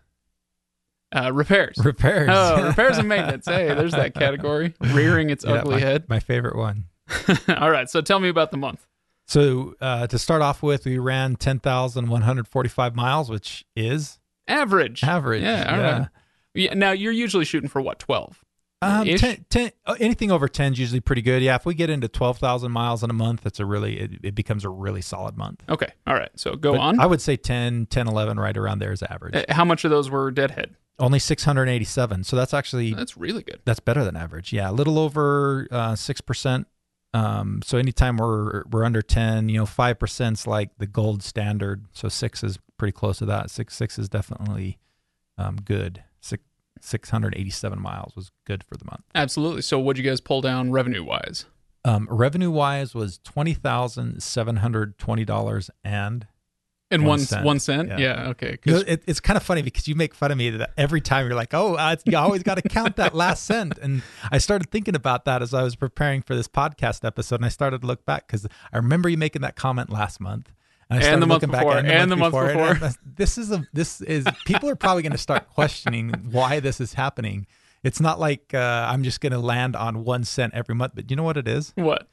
Uh, 1.14 1.30
repairs. 1.32 1.78
Repairs. 1.78 2.30
Oh, 2.32 2.66
repairs 2.68 2.98
and 2.98 3.08
maintenance. 3.08 3.46
Hey, 3.46 3.68
there's 3.68 3.92
that 3.92 4.14
category. 4.14 4.74
Rearing 4.80 5.30
its 5.30 5.44
yeah, 5.44 5.52
ugly 5.52 5.74
my, 5.74 5.80
head. 5.80 6.08
My 6.08 6.18
favorite 6.18 6.56
one. 6.56 6.84
All 7.48 7.70
right. 7.70 7.88
So 7.88 8.00
tell 8.00 8.18
me 8.18 8.28
about 8.28 8.50
the 8.50 8.56
month. 8.56 8.86
So 9.26 9.74
uh, 9.80 10.06
to 10.08 10.18
start 10.18 10.42
off 10.42 10.62
with, 10.62 10.84
we 10.84 10.98
ran 10.98 11.36
10,145 11.36 12.96
miles, 12.96 13.30
which 13.30 13.64
is 13.76 14.18
average. 14.48 15.04
Average. 15.04 15.42
Yeah. 15.42 15.70
All 15.70 15.78
yeah. 15.78 15.98
Right. 15.98 16.08
Yeah. 16.54 16.74
Now 16.74 16.92
you're 16.92 17.12
usually 17.12 17.44
shooting 17.44 17.68
for 17.68 17.80
what, 17.80 17.98
12? 17.98 18.44
Um, 18.82 19.06
10, 19.06 19.46
10, 19.48 19.70
uh, 19.86 19.94
anything 20.00 20.32
over 20.32 20.48
10 20.48 20.72
is 20.72 20.78
usually 20.80 21.00
pretty 21.00 21.22
good. 21.22 21.40
Yeah, 21.40 21.54
if 21.54 21.64
we 21.64 21.74
get 21.74 21.88
into 21.88 22.08
12,000 22.08 22.72
miles 22.72 23.04
in 23.04 23.10
a 23.10 23.12
month, 23.12 23.42
that's 23.42 23.60
a 23.60 23.64
really, 23.64 24.00
it, 24.00 24.10
it, 24.24 24.34
becomes 24.34 24.64
a 24.64 24.68
really 24.68 25.02
solid 25.02 25.36
month. 25.36 25.62
Okay. 25.68 25.92
All 26.04 26.14
right. 26.14 26.30
So 26.34 26.56
go 26.56 26.72
but 26.72 26.80
on. 26.80 27.00
I 27.00 27.06
would 27.06 27.20
say 27.20 27.36
10, 27.36 27.86
10, 27.86 28.08
11, 28.08 28.40
right 28.40 28.56
around 28.56 28.80
there 28.80 28.90
is 28.90 29.02
average. 29.04 29.36
Uh, 29.36 29.44
how 29.50 29.64
much 29.64 29.84
of 29.84 29.92
those 29.92 30.10
were 30.10 30.32
deadhead? 30.32 30.74
Only 30.98 31.20
687. 31.20 32.24
So 32.24 32.34
that's 32.34 32.52
actually, 32.52 32.92
that's 32.92 33.16
really 33.16 33.44
good. 33.44 33.60
That's 33.64 33.78
better 33.78 34.04
than 34.04 34.16
average. 34.16 34.52
Yeah. 34.52 34.68
A 34.68 34.72
little 34.72 34.98
over 34.98 35.68
uh, 35.70 35.92
6% 35.92 36.64
um, 37.14 37.60
so 37.62 37.78
anytime 37.78 38.16
we're 38.16 38.64
we're 38.70 38.84
under 38.84 39.02
ten, 39.02 39.48
you 39.48 39.58
know, 39.58 39.66
five 39.66 39.98
percent's 39.98 40.46
like 40.46 40.70
the 40.78 40.86
gold 40.86 41.22
standard. 41.22 41.86
So 41.92 42.08
six 42.08 42.42
is 42.42 42.58
pretty 42.78 42.92
close 42.92 43.18
to 43.18 43.26
that. 43.26 43.50
Six 43.50 43.76
six 43.76 43.98
is 43.98 44.08
definitely 44.08 44.78
um, 45.36 45.56
good. 45.56 46.02
Six 46.84 47.02
six 47.02 47.10
hundred 47.10 47.34
eighty 47.36 47.50
seven 47.50 47.80
miles 47.80 48.14
was 48.16 48.30
good 48.46 48.64
for 48.64 48.76
the 48.76 48.84
month. 48.84 49.02
Absolutely. 49.14 49.62
So 49.62 49.78
what'd 49.78 50.02
you 50.02 50.08
guys 50.08 50.20
pull 50.20 50.40
down 50.40 50.72
revenue 50.72 51.04
wise? 51.04 51.46
Um, 51.84 52.06
revenue 52.10 52.50
wise 52.50 52.94
was 52.94 53.18
twenty 53.18 53.54
thousand 53.54 54.22
seven 54.22 54.56
hundred 54.56 54.98
twenty 54.98 55.24
dollars 55.24 55.70
and 55.84 56.26
and 56.92 57.06
one 57.06 57.18
cent. 57.18 57.44
one 57.44 57.58
cent. 57.58 57.88
Yeah. 57.88 57.98
yeah 57.98 58.28
okay. 58.28 58.58
You 58.64 58.72
know, 58.72 58.82
it, 58.86 59.02
it's 59.06 59.20
kind 59.20 59.36
of 59.36 59.42
funny 59.42 59.62
because 59.62 59.88
you 59.88 59.94
make 59.94 60.14
fun 60.14 60.30
of 60.30 60.38
me 60.38 60.50
that 60.50 60.72
every 60.76 61.00
time 61.00 61.26
you're 61.26 61.34
like, 61.34 61.54
"Oh, 61.54 61.74
uh, 61.74 61.96
you 62.04 62.16
always 62.16 62.42
got 62.42 62.56
to 62.56 62.68
count 62.68 62.96
that 62.96 63.14
last 63.14 63.44
cent." 63.44 63.78
And 63.78 64.02
I 64.30 64.38
started 64.38 64.70
thinking 64.70 64.94
about 64.94 65.24
that 65.24 65.42
as 65.42 65.54
I 65.54 65.62
was 65.62 65.74
preparing 65.74 66.22
for 66.22 66.36
this 66.36 66.48
podcast 66.48 67.04
episode, 67.04 67.36
and 67.36 67.44
I 67.46 67.48
started 67.48 67.80
to 67.80 67.86
look 67.86 68.04
back 68.04 68.26
because 68.26 68.46
I 68.72 68.76
remember 68.76 69.08
you 69.08 69.16
making 69.16 69.42
that 69.42 69.56
comment 69.56 69.90
last 69.90 70.20
month. 70.20 70.52
And, 71.00 71.22
the 71.22 71.26
month 71.26 71.46
before, 71.46 71.78
and 71.78 71.86
the, 71.86 71.92
and 71.92 72.10
month, 72.10 72.32
the 72.32 72.38
month 72.40 72.54
before. 72.54 72.74
before. 72.74 72.90
this 73.16 73.38
is 73.38 73.50
a 73.50 73.64
this 73.72 74.00
is 74.00 74.26
people 74.44 74.68
are 74.68 74.76
probably 74.76 75.02
going 75.02 75.12
to 75.12 75.18
start 75.18 75.48
questioning 75.50 76.10
why 76.30 76.60
this 76.60 76.80
is 76.80 76.94
happening. 76.94 77.46
It's 77.82 78.00
not 78.00 78.20
like 78.20 78.54
uh, 78.54 78.86
I'm 78.88 79.02
just 79.02 79.20
going 79.20 79.32
to 79.32 79.38
land 79.38 79.74
on 79.74 80.04
one 80.04 80.24
cent 80.24 80.54
every 80.54 80.74
month, 80.74 80.92
but 80.94 81.10
you 81.10 81.16
know 81.16 81.22
what 81.24 81.36
it 81.36 81.48
is? 81.48 81.72
What? 81.74 82.08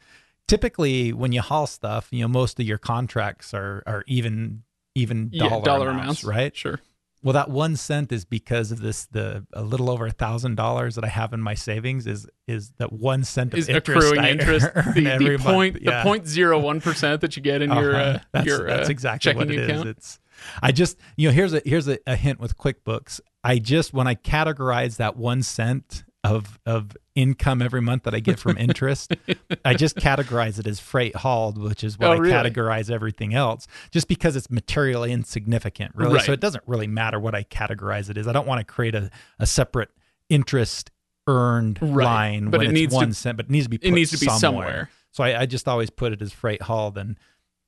Typically, 0.48 1.14
when 1.14 1.32
you 1.32 1.42
haul 1.42 1.68
stuff, 1.68 2.08
you 2.12 2.22
know 2.22 2.28
most 2.28 2.60
of 2.60 2.66
your 2.66 2.78
contracts 2.78 3.54
are 3.54 3.84
are 3.86 4.04
even 4.08 4.64
even 4.96 5.30
dollar, 5.30 5.58
yeah, 5.58 5.62
dollar 5.62 5.90
amounts, 5.90 6.24
amounts, 6.24 6.24
right? 6.24 6.56
Sure. 6.56 6.80
Well, 7.22 7.34
that 7.34 7.50
one 7.50 7.76
cent 7.76 8.12
is 8.12 8.24
because 8.24 8.72
of 8.72 8.80
this. 8.80 9.06
The 9.06 9.46
a 9.52 9.62
little 9.62 9.90
over 9.90 10.06
a 10.06 10.12
thousand 10.12 10.56
dollars 10.56 10.96
that 10.96 11.04
I 11.04 11.10
have 11.10 11.34
in 11.34 11.42
my 11.42 11.54
savings 11.54 12.08
is 12.08 12.28
is 12.48 12.72
that 12.78 12.94
one 12.94 13.24
cent 13.24 13.54
of 13.54 13.60
is 13.60 13.68
interest 13.68 14.08
accruing 14.08 14.26
interest. 14.26 14.68
The, 14.74 15.18
the 15.18 15.38
point 15.38 15.82
yeah. 15.82 15.98
the 15.98 16.04
point 16.04 16.28
zero 16.28 16.58
one 16.60 16.80
percent 16.80 17.22
that 17.22 17.36
you 17.36 17.44
get 17.44 17.62
in 17.62 17.72
uh-huh. 17.72 17.82
your 17.82 17.96
uh, 17.96 18.20
that's, 18.32 18.46
your 18.46 18.68
that's 18.68 18.90
uh, 18.90 18.92
exactly 18.92 19.36
what 19.36 19.52
it 19.52 19.70
account. 19.70 19.88
is. 19.88 19.98
It's 19.98 20.20
I 20.62 20.72
just 20.72 20.98
you 21.18 21.28
know 21.28 21.34
here's 21.34 21.54
a 21.54 21.62
here's 21.66 21.88
a, 21.90 22.00
a 22.08 22.16
hint 22.16 22.40
with 22.40 22.58
QuickBooks. 22.58 23.20
I 23.44 23.60
just 23.60 23.94
when 23.94 24.08
I 24.08 24.16
categorize 24.16 24.98
that 24.98 25.18
one 25.18 25.44
cent 25.44 26.06
of 26.24 26.60
of 26.66 26.98
income 27.16 27.62
every 27.62 27.82
month 27.82 28.04
that 28.04 28.14
I 28.14 28.20
get 28.20 28.40
from 28.40 28.58
interest. 28.58 29.14
I 29.64 29.74
just 29.74 29.96
categorize 29.98 30.60
it 30.60 30.68
as 30.68 30.80
freight 30.80 31.16
hauled, 31.16 31.58
which 31.58 31.84
is 31.84 31.98
what 31.98 32.10
oh, 32.10 32.14
I 32.14 32.18
really? 32.18 32.34
categorize 32.34 32.92
everything 32.92 33.34
else, 33.34 33.68
just 33.92 34.08
because 34.08 34.36
it's 34.36 34.50
materially 34.50 35.12
insignificant, 35.12 35.96
really. 35.96 36.16
Right. 36.16 36.26
So 36.26 36.34
it 36.34 36.40
doesn't 36.40 36.64
really 36.68 36.88
matter 36.88 37.20
what 37.20 37.36
I 37.36 37.44
categorize 37.44 38.10
it 38.10 38.18
as. 38.18 38.28
I 38.28 38.34
don't 38.34 38.48
want 38.48 38.60
to 38.60 38.66
create 38.66 38.96
a, 38.96 39.10
a 39.40 39.46
separate 39.46 39.90
interest 40.30 40.92
earned 41.28 41.80
right. 41.82 42.06
line 42.06 42.50
but 42.50 42.60
when 42.60 42.68
it 42.68 42.72
it's 42.72 42.74
needs 42.80 42.94
one 42.94 43.10
to, 43.10 43.14
cent, 43.14 43.38
but 43.38 43.46
it 43.46 43.52
needs 43.52 43.66
to 43.66 43.70
be 43.70 43.80
it 43.82 43.92
needs 43.92 44.12
to 44.12 44.18
somewhere. 44.18 44.36
be 44.36 44.40
somewhere. 44.40 44.90
So 45.12 45.24
I, 45.24 45.42
I 45.42 45.46
just 45.46 45.68
always 45.68 45.90
put 45.90 46.12
it 46.12 46.22
as 46.22 46.34
freight 46.34 46.64
hauled, 46.64 46.98
and 46.98 47.18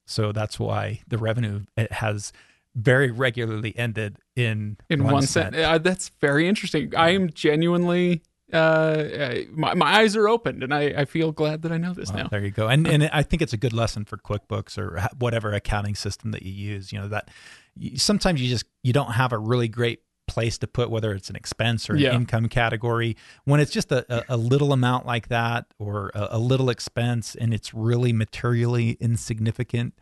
so 0.05 0.31
that's 0.31 0.59
why 0.59 1.01
the 1.07 1.17
revenue 1.17 1.61
it 1.77 1.91
has 1.93 2.33
very 2.75 3.11
regularly 3.11 3.77
ended 3.77 4.17
in 4.35 4.77
in 4.89 5.03
one, 5.03 5.13
one 5.13 5.21
cent. 5.23 5.55
cent. 5.55 5.65
Uh, 5.65 5.77
that's 5.77 6.09
very 6.21 6.47
interesting. 6.47 6.93
I 6.95 7.11
am 7.11 7.31
genuinely 7.31 8.23
uh, 8.53 9.35
my, 9.51 9.73
my 9.73 9.99
eyes 9.99 10.15
are 10.15 10.27
opened 10.27 10.63
and 10.63 10.73
I, 10.73 10.93
I 10.97 11.05
feel 11.05 11.31
glad 11.31 11.61
that 11.63 11.71
I 11.71 11.77
know 11.77 11.93
this 11.93 12.09
well, 12.09 12.23
now. 12.23 12.29
There 12.29 12.43
you 12.43 12.51
go. 12.51 12.67
And 12.67 12.87
and 12.87 13.09
I 13.11 13.23
think 13.23 13.41
it's 13.41 13.53
a 13.53 13.57
good 13.57 13.73
lesson 13.73 14.05
for 14.05 14.17
QuickBooks 14.17 14.77
or 14.77 15.07
whatever 15.17 15.53
accounting 15.53 15.95
system 15.95 16.31
that 16.31 16.43
you 16.43 16.51
use. 16.51 16.91
You 16.91 16.99
know 16.99 17.07
that 17.09 17.29
sometimes 17.95 18.41
you 18.41 18.49
just 18.49 18.65
you 18.83 18.93
don't 18.93 19.13
have 19.13 19.33
a 19.33 19.37
really 19.37 19.67
great 19.67 20.01
place 20.27 20.57
to 20.59 20.67
put 20.67 20.89
whether 20.89 21.13
it's 21.13 21.29
an 21.29 21.35
expense 21.35 21.89
or 21.89 21.93
an 21.93 21.99
yeah. 21.99 22.13
income 22.13 22.47
category 22.47 23.17
when 23.43 23.59
it's 23.59 23.71
just 23.71 23.91
a, 23.91 24.05
a, 24.13 24.35
a 24.35 24.37
little 24.37 24.71
amount 24.71 25.05
like 25.05 25.27
that 25.27 25.65
or 25.77 26.09
a, 26.13 26.29
a, 26.31 26.39
little 26.39 26.69
expense 26.69 27.35
and 27.35 27.53
it's 27.53 27.73
really 27.73 28.13
materially 28.13 28.91
insignificant 29.01 29.93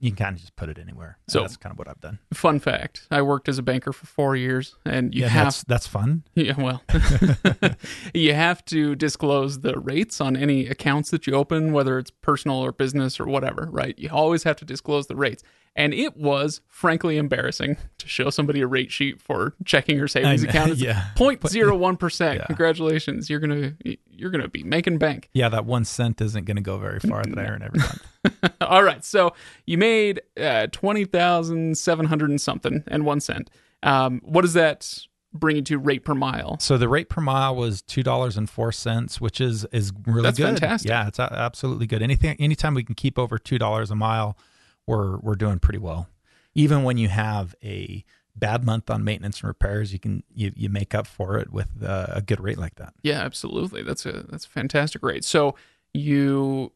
you 0.00 0.10
can 0.10 0.16
kind 0.16 0.36
of 0.36 0.40
just 0.40 0.56
put 0.56 0.68
it 0.68 0.78
anywhere. 0.78 1.18
So- 1.28 1.40
that's 1.40 1.56
kind 1.56 1.72
of 1.72 1.78
what 1.78 1.88
I've 1.88 2.00
done. 2.00 2.18
Fun 2.32 2.58
fact: 2.58 3.06
I 3.10 3.22
worked 3.22 3.48
as 3.48 3.58
a 3.58 3.62
banker 3.62 3.92
for 3.92 4.06
four 4.06 4.36
years, 4.36 4.76
and 4.84 5.14
you 5.14 5.22
yeah, 5.22 5.28
have 5.28 5.46
that's 5.46 5.64
that's 5.64 5.86
fun. 5.86 6.24
Yeah, 6.34 6.60
well, 6.60 6.82
you 8.14 8.34
have 8.34 8.64
to 8.66 8.94
disclose 8.96 9.60
the 9.60 9.78
rates 9.78 10.20
on 10.20 10.36
any 10.36 10.66
accounts 10.66 11.10
that 11.10 11.26
you 11.26 11.34
open, 11.34 11.72
whether 11.72 11.98
it's 11.98 12.10
personal 12.10 12.58
or 12.58 12.72
business 12.72 13.18
or 13.18 13.26
whatever, 13.26 13.68
right? 13.70 13.98
You 13.98 14.10
always 14.10 14.42
have 14.42 14.56
to 14.56 14.64
disclose 14.64 15.06
the 15.06 15.16
rates. 15.16 15.42
And 15.76 15.92
it 15.92 16.16
was 16.16 16.60
frankly 16.68 17.16
embarrassing 17.16 17.76
to 17.98 18.08
show 18.08 18.30
somebody 18.30 18.60
a 18.60 18.66
rate 18.66 18.92
sheet 18.92 19.20
for 19.20 19.54
checking 19.64 20.00
or 20.00 20.06
savings 20.06 20.44
account. 20.44 20.72
It's 20.72 20.80
yeah. 20.80 21.06
0.01%. 21.16 22.36
Yeah. 22.36 22.44
Congratulations. 22.46 23.28
You're 23.28 23.40
to 23.40 23.96
you're 24.08 24.30
going 24.30 24.42
to 24.42 24.48
be 24.48 24.62
making 24.62 24.98
bank. 24.98 25.30
Yeah, 25.32 25.48
that 25.48 25.64
one 25.64 25.84
cent 25.84 26.20
isn't 26.20 26.44
going 26.44 26.56
to 26.56 26.62
go 26.62 26.78
very 26.78 27.00
far 27.00 27.24
that 27.24 27.38
I 27.38 27.46
earn 27.46 27.62
every 27.62 27.80
month. 27.80 28.02
All 28.60 28.82
right. 28.82 29.04
So 29.04 29.34
you 29.66 29.78
made 29.78 30.22
uh, 30.40 30.66
20,700 30.68 32.30
and 32.30 32.40
something 32.40 32.84
and 32.86 33.04
1 33.04 33.20
cent. 33.20 33.50
Um, 33.82 34.20
what 34.24 34.42
does 34.42 34.54
that 34.54 34.98
bring 35.32 35.56
you 35.56 35.62
to 35.62 35.78
rate 35.78 36.04
per 36.04 36.14
mile? 36.14 36.58
So 36.60 36.78
the 36.78 36.88
rate 36.88 37.08
per 37.08 37.20
mile 37.20 37.54
was 37.54 37.82
two 37.82 38.02
dollars 38.02 38.36
and 38.36 38.48
four 38.48 38.72
cents, 38.72 39.20
which 39.20 39.40
is 39.40 39.64
is 39.72 39.92
really 40.06 40.22
That's 40.22 40.38
good. 40.38 40.58
fantastic. 40.58 40.88
Yeah, 40.88 41.08
it's 41.08 41.20
absolutely 41.20 41.86
good. 41.86 42.02
Anything, 42.02 42.36
anytime 42.38 42.74
we 42.74 42.84
can 42.84 42.94
keep 42.94 43.18
over 43.18 43.36
two 43.38 43.58
dollars 43.58 43.90
a 43.90 43.94
mile, 43.94 44.38
we're 44.86 45.18
we're 45.18 45.34
doing 45.34 45.58
pretty 45.58 45.80
well. 45.80 46.08
Even 46.54 46.82
when 46.84 46.96
you 46.96 47.08
have 47.08 47.54
a 47.62 48.04
bad 48.36 48.64
month 48.64 48.88
on 48.90 49.04
maintenance 49.04 49.40
and 49.40 49.48
repairs, 49.48 49.92
you 49.92 49.98
can 49.98 50.22
you, 50.32 50.52
you 50.56 50.68
make 50.68 50.94
up 50.94 51.06
for 51.06 51.36
it 51.36 51.52
with 51.52 51.68
uh, 51.82 52.06
a 52.08 52.22
good 52.22 52.40
rate 52.40 52.58
like 52.58 52.76
that. 52.76 52.94
Yeah, 53.02 53.20
absolutely. 53.20 53.82
That's 53.82 54.06
a 54.06 54.24
that's 54.28 54.46
a 54.46 54.48
fantastic 54.48 55.02
rate. 55.02 55.24
So 55.24 55.56
you 55.92 56.72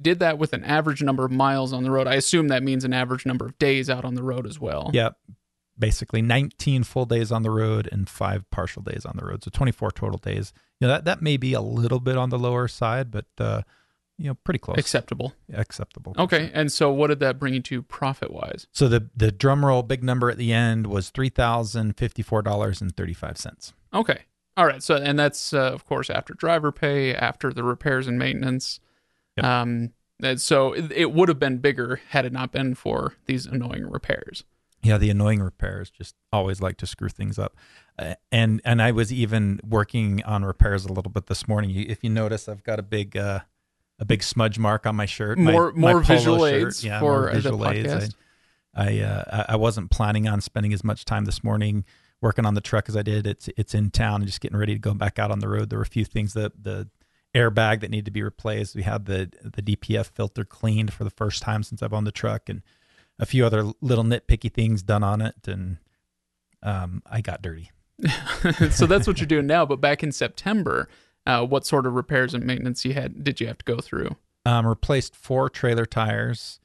did 0.00 0.20
that 0.20 0.38
with 0.38 0.52
an 0.52 0.62
average 0.64 1.02
number 1.02 1.24
of 1.24 1.30
miles 1.30 1.72
on 1.72 1.84
the 1.84 1.90
road. 1.90 2.06
I 2.06 2.14
assume 2.14 2.48
that 2.48 2.62
means 2.62 2.84
an 2.84 2.92
average 2.92 3.24
number 3.26 3.46
of 3.46 3.58
days 3.58 3.88
out 3.88 4.04
on 4.04 4.14
the 4.14 4.22
road 4.22 4.46
as 4.46 4.60
well. 4.60 4.90
Yep. 4.92 5.16
Basically 5.78 6.20
19 6.20 6.84
full 6.84 7.06
days 7.06 7.32
on 7.32 7.42
the 7.42 7.50
road 7.50 7.88
and 7.90 8.06
five 8.08 8.48
partial 8.50 8.82
days 8.82 9.06
on 9.06 9.16
the 9.16 9.24
road. 9.24 9.44
So 9.44 9.50
24 9.52 9.92
total 9.92 10.18
days. 10.18 10.52
You 10.80 10.88
know, 10.88 10.94
that, 10.94 11.06
that 11.06 11.22
may 11.22 11.36
be 11.36 11.54
a 11.54 11.60
little 11.60 12.00
bit 12.00 12.16
on 12.16 12.30
the 12.30 12.38
lower 12.38 12.68
side, 12.68 13.10
but, 13.10 13.26
uh, 13.38 13.62
you 14.18 14.26
know, 14.26 14.34
pretty 14.44 14.58
close. 14.58 14.78
Acceptable. 14.78 15.32
Acceptable. 15.52 16.14
Okay. 16.18 16.48
sure. 16.48 16.50
And 16.52 16.70
so 16.70 16.92
what 16.92 17.06
did 17.08 17.20
that 17.20 17.38
bring 17.38 17.54
you 17.54 17.62
to 17.62 17.80
profit 17.82 18.30
wise? 18.30 18.66
So 18.72 18.88
the, 18.88 19.08
the 19.16 19.32
drum 19.32 19.64
roll 19.64 19.82
big 19.82 20.04
number 20.04 20.30
at 20.30 20.36
the 20.36 20.52
end 20.52 20.86
was 20.86 21.10
$3,054.35. 21.10 23.72
Okay. 23.94 24.18
All 24.56 24.66
right. 24.66 24.82
So 24.82 24.96
and 24.96 25.18
that's 25.18 25.54
uh, 25.54 25.72
of 25.72 25.86
course 25.86 26.10
after 26.10 26.34
driver 26.34 26.72
pay, 26.72 27.14
after 27.14 27.52
the 27.52 27.62
repairs 27.62 28.06
and 28.06 28.18
maintenance. 28.18 28.80
Yep. 29.42 29.44
Um 29.44 29.92
and 30.22 30.40
so 30.40 30.72
it, 30.72 30.92
it 30.92 31.12
would 31.12 31.28
have 31.28 31.38
been 31.38 31.58
bigger 31.58 32.00
had 32.10 32.24
it 32.24 32.32
not 32.32 32.52
been 32.52 32.74
for 32.74 33.14
these 33.26 33.46
annoying 33.46 33.88
repairs. 33.88 34.44
Yeah, 34.82 34.96
the 34.98 35.10
annoying 35.10 35.40
repairs 35.40 35.90
just 35.90 36.14
always 36.32 36.60
like 36.60 36.76
to 36.78 36.86
screw 36.86 37.08
things 37.08 37.38
up. 37.38 37.56
Uh, 37.98 38.14
and 38.32 38.62
and 38.64 38.80
I 38.80 38.92
was 38.92 39.12
even 39.12 39.60
working 39.66 40.22
on 40.24 40.44
repairs 40.44 40.84
a 40.86 40.92
little 40.92 41.12
bit 41.12 41.26
this 41.26 41.46
morning. 41.46 41.74
If 41.74 42.02
you 42.02 42.10
notice, 42.10 42.48
I've 42.48 42.64
got 42.64 42.78
a 42.78 42.82
big 42.82 43.16
uh, 43.16 43.40
a 43.98 44.04
big 44.04 44.22
smudge 44.22 44.58
mark 44.58 44.86
on 44.86 44.96
my 44.96 45.06
shirt. 45.06 45.38
More- 45.38 45.72
my 45.72 45.92
more 45.92 46.02
polo 46.02 46.18
visual 46.18 46.38
shirt. 46.46 46.62
aids 46.62 46.84
yeah, 46.84 46.98
for, 46.98 47.04
more 47.04 47.28
uh, 47.28 47.34
the 47.34 47.40
visual 47.40 47.68
aids. 47.68 47.88
podcast. 47.88 48.14
I 48.74 48.82
I, 48.82 48.98
uh, 49.00 49.24
I 49.48 49.52
I 49.52 49.56
wasn't 49.56 49.90
planning 49.90 50.26
on 50.28 50.40
spending 50.40 50.72
as 50.72 50.82
much 50.82 51.04
time 51.04 51.26
this 51.26 51.44
morning 51.44 51.84
working 52.22 52.46
on 52.46 52.54
the 52.54 52.60
truck 52.60 52.88
as 52.88 52.96
I 52.96 53.02
did. 53.02 53.26
It's 53.26 53.50
it's 53.58 53.74
in 53.74 53.90
town 53.90 54.22
and 54.22 54.26
just 54.26 54.40
getting 54.40 54.58
ready 54.58 54.72
to 54.74 54.78
go 54.78 54.94
back 54.94 55.18
out 55.18 55.30
on 55.30 55.40
the 55.40 55.48
road. 55.48 55.68
There 55.68 55.78
were 55.78 55.84
a 55.84 55.86
few 55.86 56.06
things 56.06 56.32
that 56.34 56.62
the 56.62 56.88
airbag 57.34 57.80
that 57.80 57.90
needed 57.90 58.06
to 58.06 58.10
be 58.10 58.22
replaced. 58.22 58.74
We 58.74 58.82
had 58.82 59.06
the 59.06 59.30
the 59.42 59.62
DPF 59.62 60.06
filter 60.06 60.44
cleaned 60.44 60.92
for 60.92 61.04
the 61.04 61.10
first 61.10 61.42
time 61.42 61.62
since 61.62 61.82
I've 61.82 61.92
owned 61.92 62.06
the 62.06 62.12
truck, 62.12 62.48
and 62.48 62.62
a 63.18 63.26
few 63.26 63.44
other 63.46 63.72
little 63.80 64.04
nitpicky 64.04 64.52
things 64.52 64.82
done 64.82 65.02
on 65.02 65.20
it. 65.20 65.46
And 65.46 65.78
um, 66.62 67.02
I 67.06 67.20
got 67.20 67.42
dirty. 67.42 67.70
so 68.70 68.86
that's 68.86 69.06
what 69.06 69.18
you're 69.18 69.26
doing 69.26 69.46
now. 69.46 69.64
But 69.66 69.80
back 69.80 70.02
in 70.02 70.12
September, 70.12 70.88
uh, 71.26 71.44
what 71.44 71.66
sort 71.66 71.86
of 71.86 71.94
repairs 71.94 72.34
and 72.34 72.44
maintenance 72.44 72.84
you 72.84 72.94
had 72.94 73.22
did 73.22 73.40
you 73.40 73.46
have 73.46 73.58
to 73.58 73.64
go 73.64 73.78
through? 73.78 74.16
Um, 74.46 74.66
replaced 74.66 75.14
four 75.14 75.48
trailer 75.50 75.84
tires. 75.86 76.58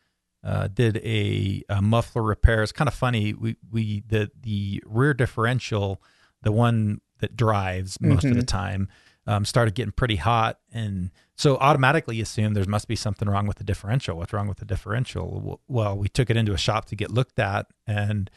Uh, 0.43 0.67
did 0.67 0.97
a, 0.97 1.63
a 1.69 1.81
muffler 1.81 2.21
repair. 2.21 2.61
It's 2.61 2.71
kind 2.71 2.87
of 2.87 2.93
funny. 2.93 3.33
We 3.33 3.55
we 3.71 4.03
the 4.07 4.29
the 4.39 4.81
rear 4.85 5.15
differential, 5.15 6.01
the 6.43 6.51
one 6.51 7.01
that 7.17 7.35
drives 7.35 7.99
most 7.99 8.25
of 8.25 8.35
the 8.35 8.43
Mhm. 8.43 8.47
time, 8.47 8.89
um, 9.27 9.45
started 9.45 9.75
getting 9.75 9.91
pretty 9.91 10.17
hot, 10.17 10.59
and 10.71 11.11
so 11.35 11.57
automatically 11.57 12.21
assume 12.21 12.53
there 12.53 12.65
must 12.65 12.87
be 12.87 12.95
something 12.95 13.27
wrong 13.27 13.47
with 13.47 13.57
the 13.57 13.63
differential. 13.63 14.17
What's 14.17 14.33
wrong 14.33 14.47
with 14.47 14.57
the 14.57 14.65
differential? 14.65 15.59
Well, 15.67 15.97
we 15.97 16.07
took 16.07 16.29
it 16.29 16.37
into 16.37 16.53
a 16.53 16.57
shop 16.57 16.85
to 16.85 16.95
get 16.95 17.11
looked 17.11 17.39
at, 17.39 17.67
and 17.87 18.29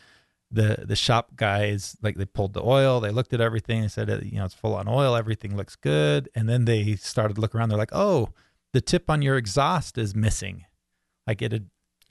the 0.50 0.84
the 0.86 0.96
shop 0.96 1.36
guys 1.36 1.96
like 2.02 2.16
they 2.16 2.24
pulled 2.24 2.54
the 2.54 2.62
oil, 2.62 3.00
they 3.00 3.10
looked 3.10 3.34
at 3.34 3.40
everything, 3.40 3.82
they 3.82 3.88
said 3.88 4.08
uh, 4.08 4.20
you 4.22 4.38
know 4.38 4.44
it's 4.44 4.54
full 4.54 4.74
on 4.74 4.88
oil, 4.88 5.14
everything 5.14 5.56
looks 5.56 5.76
good, 5.76 6.28
and 6.34 6.48
then 6.48 6.64
they 6.64 6.96
started 6.96 7.34
to 7.34 7.40
look 7.40 7.54
around. 7.54 7.68
They're 7.68 7.78
like, 7.78 7.92
oh, 7.92 8.30
the 8.72 8.80
tip 8.80 9.10
on 9.10 9.22
your 9.22 9.36
exhaust 9.36 9.98
is 9.98 10.14
missing, 10.14 10.64
like 11.26 11.42
it 11.42 11.52
had 11.52 11.68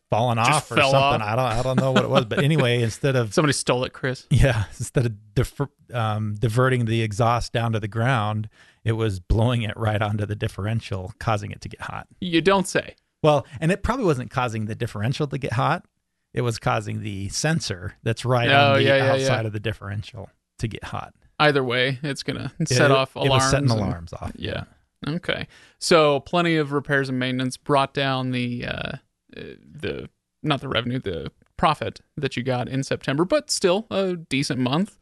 fallen 0.10 0.38
Just 0.38 0.50
off 0.52 0.72
or 0.72 0.76
something. 0.82 0.96
off. 0.96 1.22
I 1.22 1.36
don't 1.36 1.46
I 1.46 1.64
don't 1.64 1.80
know 1.80 1.92
what 1.92 2.04
it 2.04 2.10
was, 2.10 2.26
but 2.26 2.44
anyway, 2.44 2.82
instead 2.84 3.16
of 3.16 3.34
Somebody 3.34 3.54
stole 3.54 3.84
it, 3.84 3.94
Chris. 3.94 4.26
yeah, 4.30 4.66
instead 4.80 5.06
of 5.06 5.14
difer- 5.36 5.70
um, 5.94 6.36
diverting 6.40 6.86
the 6.86 7.02
exhaust 7.02 7.54
down 7.54 7.74
to 7.74 7.80
the 7.80 7.88
ground, 7.88 8.50
it 8.84 8.94
was 8.94 9.20
blowing 9.20 9.64
it 9.64 9.76
right 9.78 10.02
onto 10.02 10.26
the 10.26 10.36
differential, 10.36 11.14
causing 11.20 11.52
it 11.52 11.62
to 11.62 11.70
get 11.70 11.82
hot. 11.82 12.08
You 12.22 12.42
don't 12.42 12.68
say. 12.68 12.96
Well, 13.24 13.46
and 13.60 13.72
it 13.72 13.84
probably 13.84 14.06
wasn't 14.06 14.30
causing 14.32 14.66
the 14.66 14.76
differential 14.76 15.28
to 15.28 15.38
get 15.38 15.54
hot. 15.54 15.86
It 16.34 16.42
was 16.42 16.60
causing 16.60 17.02
the 17.02 17.30
sensor 17.30 17.96
that's 18.04 18.24
right 18.24 18.50
Oh, 18.50 18.74
on 18.74 18.74
the 18.78 18.84
yeah, 18.84 18.96
yeah, 18.98 19.12
outside 19.14 19.42
yeah. 19.42 19.48
of 19.48 19.54
the 19.54 19.60
differential 19.60 20.30
to 20.60 20.68
get 20.68 20.84
hot. 20.84 21.14
Either 21.40 21.64
way, 21.64 22.00
it's 22.04 22.24
gonna 22.24 22.52
set 22.66 22.86
it, 22.86 22.92
off 22.92 23.16
It 23.16 23.20
alarms. 23.22 23.44
was 23.44 23.52
setting 23.52 23.72
and- 23.72 23.80
alarms 23.80 24.14
off. 24.14 24.32
Yeah. 24.36 24.64
Okay. 25.08 25.48
So 25.80 26.20
plenty 26.22 26.56
of 26.56 26.72
repairs 26.72 27.10
and 27.10 27.20
maintenance 27.20 27.58
brought 27.58 27.94
down 27.94 28.32
the 28.32 28.66
uh, 28.66 28.92
the 29.38 30.10
not 30.44 30.62
the 30.62 30.67
revenue, 30.70 31.00
the 31.00 31.32
profit 31.58 32.01
that 32.15 32.38
you 32.38 32.44
got 32.44 32.67
in 32.70 32.84
September, 32.84 33.25
but 33.25 33.50
still 33.50 33.88
a 33.89 34.15
decent 34.15 34.60
month. 34.60 34.98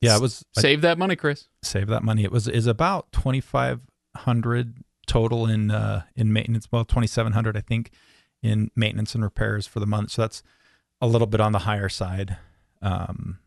Yeah, 0.00 0.16
it 0.16 0.20
was. 0.20 0.44
I 0.56 0.60
Save 0.60 0.80
that 0.82 0.98
money, 0.98 1.16
Chris. 1.16 1.48
save 1.62 1.86
that 1.88 2.02
money. 2.02 2.24
It 2.24 2.32
was 2.32 2.48
is 2.48 2.66
about 2.66 3.10
twenty 3.12 3.40
five 3.40 3.80
hundred 4.16 4.78
total 5.06 5.46
in 5.46 5.70
uh, 5.70 6.02
in 6.14 6.32
maintenance. 6.32 6.68
Well, 6.70 6.84
twenty 6.84 7.06
seven 7.06 7.32
hundred, 7.32 7.56
I 7.56 7.60
think, 7.60 7.90
in 8.42 8.70
maintenance 8.76 9.14
and 9.14 9.24
repairs 9.24 9.66
for 9.66 9.80
the 9.80 9.86
month. 9.86 10.10
So 10.10 10.22
that's 10.22 10.42
a 11.00 11.06
little 11.06 11.26
bit 11.26 11.40
on 11.40 11.52
the 11.52 11.60
higher 11.60 11.88
side. 11.88 12.36
Um, 12.82 13.38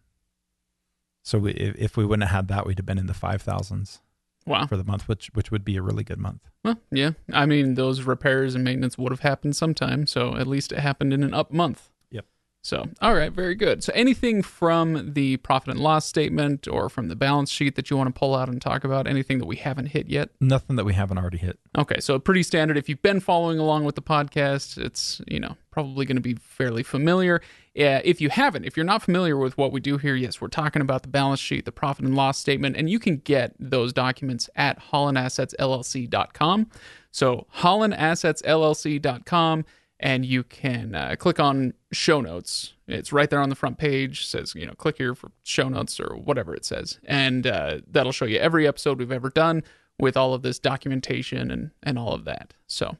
so 1.23 1.37
we, 1.39 1.51
if, 1.51 1.75
if 1.75 1.97
we 1.97 2.05
wouldn't 2.05 2.27
have 2.29 2.35
had 2.35 2.47
that, 2.47 2.65
we'd 2.65 2.79
have 2.79 2.85
been 2.85 2.97
in 2.97 3.07
the 3.07 3.13
five 3.13 3.41
thousands 3.41 3.99
Wow. 4.47 4.65
for 4.65 4.77
the 4.77 4.83
month, 4.83 5.07
which 5.07 5.29
which 5.33 5.51
would 5.51 5.65
be 5.65 5.75
a 5.75 5.81
really 5.81 6.03
good 6.03 6.17
month. 6.19 6.49
Well, 6.63 6.79
yeah. 6.91 7.11
I 7.33 7.45
mean, 7.45 7.75
those 7.75 8.01
repairs 8.01 8.55
and 8.55 8.63
maintenance 8.63 8.97
would 8.97 9.11
have 9.11 9.19
happened 9.19 9.55
sometime, 9.55 10.07
so 10.07 10.35
at 10.37 10.47
least 10.47 10.71
it 10.71 10.79
happened 10.79 11.13
in 11.13 11.21
an 11.23 11.33
up 11.33 11.51
month. 11.51 11.89
Yep. 12.11 12.25
So, 12.63 12.89
all 13.01 13.13
right, 13.13 13.31
very 13.31 13.55
good. 13.55 13.83
So, 13.83 13.91
anything 13.93 14.41
from 14.41 15.13
the 15.13 15.37
profit 15.37 15.69
and 15.69 15.79
loss 15.79 16.05
statement 16.05 16.67
or 16.67 16.89
from 16.89 17.07
the 17.09 17.15
balance 17.15 17.51
sheet 17.51 17.75
that 17.75 17.89
you 17.89 17.97
want 17.97 18.13
to 18.13 18.17
pull 18.17 18.35
out 18.35 18.49
and 18.49 18.61
talk 18.61 18.83
about? 18.83 19.05
Anything 19.07 19.37
that 19.39 19.45
we 19.45 19.57
haven't 19.57 19.87
hit 19.87 20.07
yet? 20.09 20.29
Nothing 20.39 20.75
that 20.77 20.85
we 20.85 20.93
haven't 20.93 21.17
already 21.17 21.37
hit. 21.37 21.59
Okay, 21.77 21.99
so 21.99 22.17
pretty 22.19 22.43
standard. 22.43 22.77
If 22.77 22.87
you've 22.89 23.01
been 23.01 23.19
following 23.19 23.59
along 23.59 23.83
with 23.85 23.95
the 23.95 24.01
podcast, 24.01 24.77
it's 24.77 25.21
you 25.27 25.39
know 25.39 25.55
probably 25.71 26.05
going 26.05 26.17
to 26.17 26.21
be 26.21 26.35
fairly 26.35 26.83
familiar. 26.83 27.41
Uh, 27.77 28.01
if 28.03 28.19
you 28.19 28.29
haven't, 28.29 28.65
if 28.65 28.75
you're 28.75 28.85
not 28.85 29.03
familiar 29.03 29.37
with 29.37 29.55
what 29.57 29.71
we 29.71 29.79
do 29.79 29.97
here, 29.99 30.15
yes, 30.15 30.41
we're 30.41 30.47
talking 30.47 30.81
about 30.81 31.03
the 31.03 31.07
balance 31.07 31.39
sheet, 31.39 31.65
the 31.65 31.71
profit 31.71 32.05
and 32.05 32.15
loss 32.15 32.39
statement, 32.39 32.75
and 32.75 32.89
you 32.89 32.97
can 32.97 33.17
get 33.17 33.53
those 33.59 33.93
documents 33.93 34.49
at 34.55 34.79
hollandassetsllc.com. 34.91 36.71
So 37.11 37.45
hollandassetsllc.com, 37.57 39.65
and 39.99 40.25
you 40.25 40.43
can 40.43 40.95
uh, 40.95 41.15
click 41.17 41.39
on 41.39 41.73
show 41.91 42.21
notes. 42.21 42.73
It's 42.87 43.11
right 43.11 43.29
there 43.29 43.41
on 43.41 43.49
the 43.49 43.55
front 43.55 43.77
page. 43.77 44.25
says 44.25 44.53
you 44.55 44.65
know 44.65 44.73
click 44.73 44.97
here 44.97 45.15
for 45.15 45.31
show 45.43 45.69
notes 45.69 45.99
or 45.99 46.15
whatever 46.15 46.55
it 46.55 46.65
says, 46.65 46.99
and 47.05 47.45
uh, 47.45 47.79
that'll 47.89 48.11
show 48.11 48.25
you 48.25 48.39
every 48.39 48.67
episode 48.67 48.99
we've 48.99 49.11
ever 49.11 49.29
done 49.29 49.63
with 49.99 50.15
all 50.15 50.33
of 50.33 50.41
this 50.41 50.59
documentation 50.59 51.51
and 51.51 51.71
and 51.83 51.99
all 51.99 52.13
of 52.13 52.25
that. 52.25 52.53
So 52.67 52.97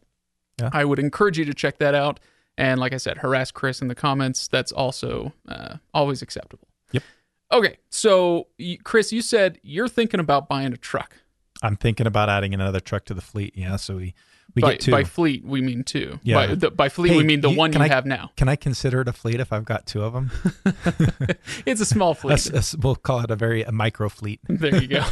Yeah. 0.59 0.69
I 0.73 0.85
would 0.85 0.99
encourage 0.99 1.37
you 1.37 1.45
to 1.45 1.53
check 1.53 1.77
that 1.79 1.95
out. 1.95 2.19
And 2.57 2.79
like 2.79 2.93
I 2.93 2.97
said, 2.97 3.17
harass 3.19 3.51
Chris 3.51 3.81
in 3.81 3.87
the 3.87 3.95
comments. 3.95 4.47
That's 4.47 4.71
also 4.71 5.33
uh, 5.47 5.75
always 5.93 6.21
acceptable. 6.21 6.67
Yep. 6.91 7.03
Okay, 7.51 7.77
so 7.89 8.47
Chris, 8.83 9.11
you 9.13 9.21
said 9.21 9.59
you're 9.63 9.87
thinking 9.87 10.19
about 10.19 10.49
buying 10.49 10.73
a 10.73 10.77
truck. 10.77 11.15
I'm 11.61 11.75
thinking 11.75 12.05
about 12.07 12.29
adding 12.29 12.53
another 12.53 12.79
truck 12.79 13.05
to 13.05 13.13
the 13.13 13.21
fleet. 13.21 13.53
Yeah, 13.55 13.75
so 13.77 13.95
we 13.97 14.13
we 14.55 14.61
by, 14.61 14.71
get 14.71 14.79
two. 14.81 14.91
by 14.91 15.03
fleet, 15.03 15.43
we 15.45 15.61
mean 15.61 15.83
two. 15.83 16.19
Yeah. 16.23 16.35
By, 16.47 16.55
the, 16.55 16.71
by 16.71 16.89
fleet, 16.89 17.11
Hey, 17.11 17.17
we 17.17 17.23
mean 17.23 17.41
the 17.41 17.49
you- 17.49 17.57
one 17.57 17.73
you 17.73 17.79
I- 17.79 17.87
have 17.89 18.05
now. 18.05 18.31
Can 18.37 18.47
I 18.49 18.55
consider 18.55 19.01
it 19.01 19.07
a 19.07 19.13
fleet 19.13 19.39
if 19.39 19.51
I've 19.53 19.65
got 19.65 19.85
two 19.85 20.03
of 20.03 20.13
them? 20.13 20.31
It's 21.65 21.81
a 21.81 21.85
small 21.85 22.13
fleet. 22.13 22.29
That's- 22.43 22.45
that's- 22.45 22.75
we'll 22.75 22.95
call 22.95 23.19
it 23.21 23.31
a 23.31 23.35
very 23.35 23.63
a 23.63 23.71
micro 23.71 24.09
fleet. 24.09 24.39
there 24.49 24.81
you 24.81 24.87
go. 24.87 25.03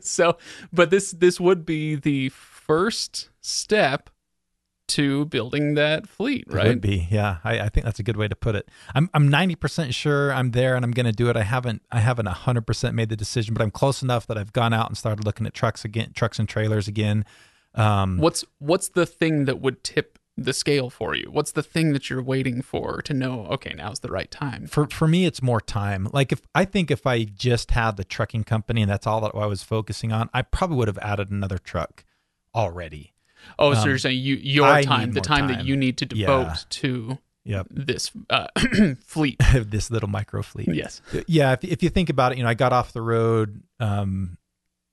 so, 0.00 0.36
but 0.72 0.90
this 0.90 1.12
this 1.12 1.40
would 1.40 1.64
be 1.66 1.94
the 1.94 2.28
first 2.30 3.28
step 3.40 4.10
to 4.88 5.24
building 5.26 5.74
that 5.74 6.06
fleet, 6.08 6.44
It 6.48 6.52
right? 6.52 6.66
would 6.68 6.80
be, 6.80 7.06
yeah. 7.10 7.38
I, 7.44 7.60
I 7.60 7.68
think 7.68 7.84
that's 7.86 7.98
a 7.98 8.02
good 8.02 8.16
way 8.16 8.28
to 8.28 8.36
put 8.36 8.54
it. 8.54 8.68
I'm 8.94 9.08
I'm 9.14 9.28
ninety 9.28 9.54
percent 9.54 9.94
sure 9.94 10.32
I'm 10.32 10.50
there 10.50 10.76
and 10.76 10.84
I'm 10.84 10.90
going 10.92 11.06
to 11.06 11.12
do 11.12 11.28
it. 11.30 11.36
I 11.36 11.42
haven't 11.42 11.82
I 11.90 12.00
haven't 12.00 12.26
hundred 12.26 12.66
percent 12.66 12.94
made 12.94 13.08
the 13.08 13.16
decision, 13.16 13.54
but 13.54 13.62
I'm 13.62 13.70
close 13.70 14.02
enough 14.02 14.26
that 14.26 14.36
I've 14.38 14.52
gone 14.52 14.72
out 14.72 14.88
and 14.88 14.96
started 14.96 15.24
looking 15.24 15.46
at 15.46 15.54
trucks 15.54 15.84
again, 15.84 16.12
trucks 16.14 16.38
and 16.38 16.48
trailers 16.48 16.86
again. 16.88 17.24
Um, 17.74 18.18
What's 18.18 18.44
what's 18.58 18.88
the 18.90 19.06
thing 19.06 19.46
that 19.46 19.60
would 19.60 19.82
tip 19.82 20.18
the 20.36 20.52
scale 20.52 20.90
for 20.90 21.14
you? 21.14 21.28
What's 21.30 21.52
the 21.52 21.62
thing 21.62 21.92
that 21.92 22.10
you're 22.10 22.22
waiting 22.22 22.60
for 22.60 23.00
to 23.02 23.14
know? 23.14 23.46
Okay, 23.46 23.72
now's 23.74 24.00
the 24.00 24.08
right 24.10 24.30
time. 24.30 24.66
for 24.66 24.86
for 24.88 25.08
me, 25.08 25.24
it's 25.26 25.40
more 25.42 25.60
time. 25.60 26.08
Like 26.12 26.30
if 26.30 26.42
I 26.54 26.64
think 26.66 26.90
if 26.90 27.06
I 27.06 27.24
just 27.24 27.70
had 27.70 27.96
the 27.96 28.04
trucking 28.04 28.44
company 28.44 28.82
and 28.82 28.90
that's 28.90 29.06
all 29.06 29.20
that 29.22 29.32
I 29.34 29.46
was 29.46 29.62
focusing 29.62 30.12
on, 30.12 30.28
I 30.34 30.42
probably 30.42 30.76
would 30.76 30.88
have 30.88 30.98
added 30.98 31.30
another 31.30 31.58
truck 31.58 32.04
already. 32.54 33.13
Oh, 33.58 33.74
so 33.74 33.80
Um, 33.82 33.88
you're 33.88 33.98
saying 33.98 34.18
you 34.18 34.36
your 34.36 34.66
I 34.68 34.82
time, 34.82 35.12
the 35.12 35.16
more 35.20 35.24
time, 35.24 35.48
that 35.48 35.64
you 35.64 35.76
need 35.76 35.98
to 35.98 36.06
devote 36.06 36.46
Yeah. 36.46 36.54
to 36.70 37.18
Yep, 37.46 37.66
this 37.70 38.10
uh, 38.30 38.46
fleet. 39.04 39.38
this 39.54 39.90
little 39.90 40.08
micro 40.08 40.42
fleet. 40.42 40.68
Yes. 40.72 41.02
yeah 41.26 41.52
if, 41.52 41.62
if 41.64 41.82
you 41.82 41.90
think 41.90 42.08
about 42.08 42.32
it 42.32 42.38
you 42.38 42.44
know 42.44 42.48
i 42.48 42.54
got 42.54 42.72
off 42.72 42.92
the 42.94 43.02
road 43.02 43.62
um 43.80 44.38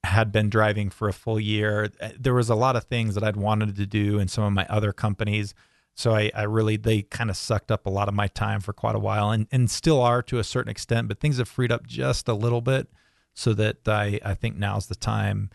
had 0.04 0.32
been 0.34 0.50
driving 0.50 0.90
for 0.90 1.08
a 1.08 1.14
full 1.14 1.40
year 1.40 1.90
Uh, 2.02 2.10
there 2.20 2.34
was 2.34 2.50
a 2.50 2.56
lot 2.56 2.76
of 2.76 2.84
things 2.86 3.16
that 3.16 3.24
i'd 3.24 3.38
wanted 3.38 3.76
to 3.78 3.86
do 3.86 4.20
in 4.20 4.28
some 4.28 4.44
of 4.44 4.52
my 4.52 4.66
other 4.70 4.92
companies 4.92 5.54
so 5.96 6.14
i, 6.14 6.30
I 6.36 6.44
really 6.44 6.76
they 6.76 7.04
kind 7.04 7.30
of 7.30 7.38
sucked 7.38 7.72
up 7.72 7.86
a 7.86 7.90
lot 7.90 8.10
of 8.10 8.14
my 8.14 8.28
time 8.28 8.60
for 8.60 8.74
quite 8.74 8.96
a 8.96 9.00
while 9.00 9.30
and, 9.32 9.48
and 9.52 9.70
still 9.72 10.02
are 10.02 10.22
to 10.24 10.38
a 10.40 10.44
certain 10.44 10.72
extent 10.72 11.08
but 11.08 11.20
things 11.22 11.38
have 11.38 11.48
freed 11.48 11.72
up 11.72 11.88
just 11.88 12.28
a 12.28 12.34
little 12.34 12.62
bit 12.62 12.90
so 13.34 13.54
that 13.54 13.88
i 13.88 14.20
i 14.26 14.34
think 14.34 14.58
now's 14.58 14.88
the 14.88 14.96
time 14.96 15.50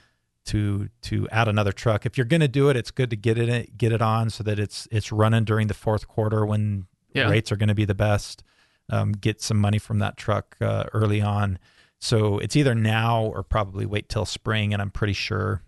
to 0.46 0.88
to 1.02 1.28
add 1.30 1.48
another 1.48 1.72
truck 1.72 2.06
if 2.06 2.16
you're 2.16 2.24
going 2.24 2.40
to 2.40 2.48
do 2.48 2.68
it 2.70 2.76
it's 2.76 2.90
good 2.90 3.10
to 3.10 3.16
get 3.16 3.36
it 3.36 3.76
get 3.76 3.92
it 3.92 4.00
on 4.00 4.30
so 4.30 4.42
that 4.44 4.58
it's 4.58 4.86
it's 4.90 5.10
running 5.12 5.44
during 5.44 5.66
the 5.66 5.74
fourth 5.74 6.06
quarter 6.08 6.46
when 6.46 6.86
Yeah. 7.12 7.28
rates 7.28 7.50
are 7.52 7.56
going 7.56 7.68
to 7.68 7.74
be 7.74 7.84
the 7.84 7.94
best 7.94 8.42
um, 8.88 9.12
get 9.12 9.42
some 9.42 9.56
money 9.58 9.78
from 9.78 9.98
that 9.98 10.16
truck 10.16 10.56
uh, 10.60 10.84
early 10.92 11.20
on. 11.20 11.58
So 11.98 12.38
it's 12.38 12.54
either 12.54 12.72
now 12.74 13.20
or 13.24 13.42
probably 13.42 13.84
wait 13.84 14.08
till 14.08 14.24
spring, 14.24 14.72
and 14.72 14.80
I'm 14.80 14.92
pretty 14.92 15.12
sure 15.14 15.62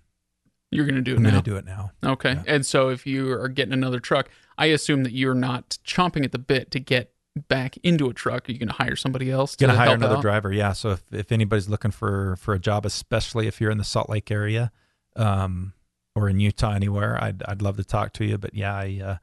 You're 0.70 0.84
going 0.84 0.94
to 0.94 1.00
do 1.02 1.14
it 1.14 1.16
I'm 1.16 1.22
now. 1.24 1.30
going 1.30 1.42
to 1.42 1.50
do 1.50 1.56
it 1.56 1.64
now. 1.64 1.90
Okay. 2.04 2.34
Yeah. 2.34 2.42
And 2.46 2.64
so 2.64 2.90
if 2.90 3.06
you 3.08 3.32
are 3.32 3.48
getting 3.48 3.72
another 3.72 3.98
truck, 3.98 4.28
I 4.56 4.66
assume 4.66 5.02
that 5.02 5.12
you're 5.14 5.34
not 5.34 5.78
chomping 5.84 6.24
at 6.24 6.30
the 6.30 6.38
bit 6.38 6.70
to 6.70 6.78
get 6.78 7.10
back 7.38 7.76
into 7.84 8.08
a 8.08 8.14
truck. 8.14 8.48
Are 8.48 8.52
you 8.52 8.58
going 8.58 8.68
to 8.68 8.74
hire 8.74 8.96
somebody 8.96 9.30
else 9.30 9.54
to 9.56 9.66
to 9.66 9.72
hire 9.74 9.94
another 9.94 10.16
out? 10.16 10.22
driver, 10.22 10.52
yeah. 10.52 10.72
So 10.72 10.90
if, 10.90 11.02
if 11.12 11.30
anybody's 11.32 11.68
looking 11.68 11.90
for 11.90 12.36
for 12.36 12.54
a 12.54 12.58
job, 12.58 12.84
especially 12.86 13.46
if 13.46 13.60
you're 13.60 13.70
in 13.70 13.78
the 13.78 13.84
Salt 13.84 14.08
Lake 14.10 14.30
area, 14.30 14.72
um, 15.16 15.72
or 16.14 16.28
in 16.28 16.40
Utah 16.40 16.72
anywhere, 16.72 17.22
I'd 17.22 17.42
I'd 17.44 17.62
love 17.62 17.76
to 17.76 17.84
talk 17.84 18.12
to 18.14 18.24
you. 18.24 18.38
But 18.38 18.54
yeah, 18.54 18.74
I 18.74 19.00
uh, 19.04 19.16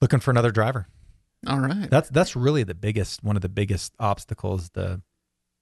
looking 0.00 0.20
for 0.20 0.30
another 0.30 0.50
driver. 0.50 0.86
All 1.46 1.58
right. 1.60 1.90
That's 1.90 2.08
that's 2.08 2.36
really 2.36 2.62
the 2.62 2.74
biggest 2.74 3.22
one 3.24 3.36
of 3.36 3.42
the 3.42 3.48
biggest 3.48 3.92
obstacles. 3.98 4.70
The 4.70 5.02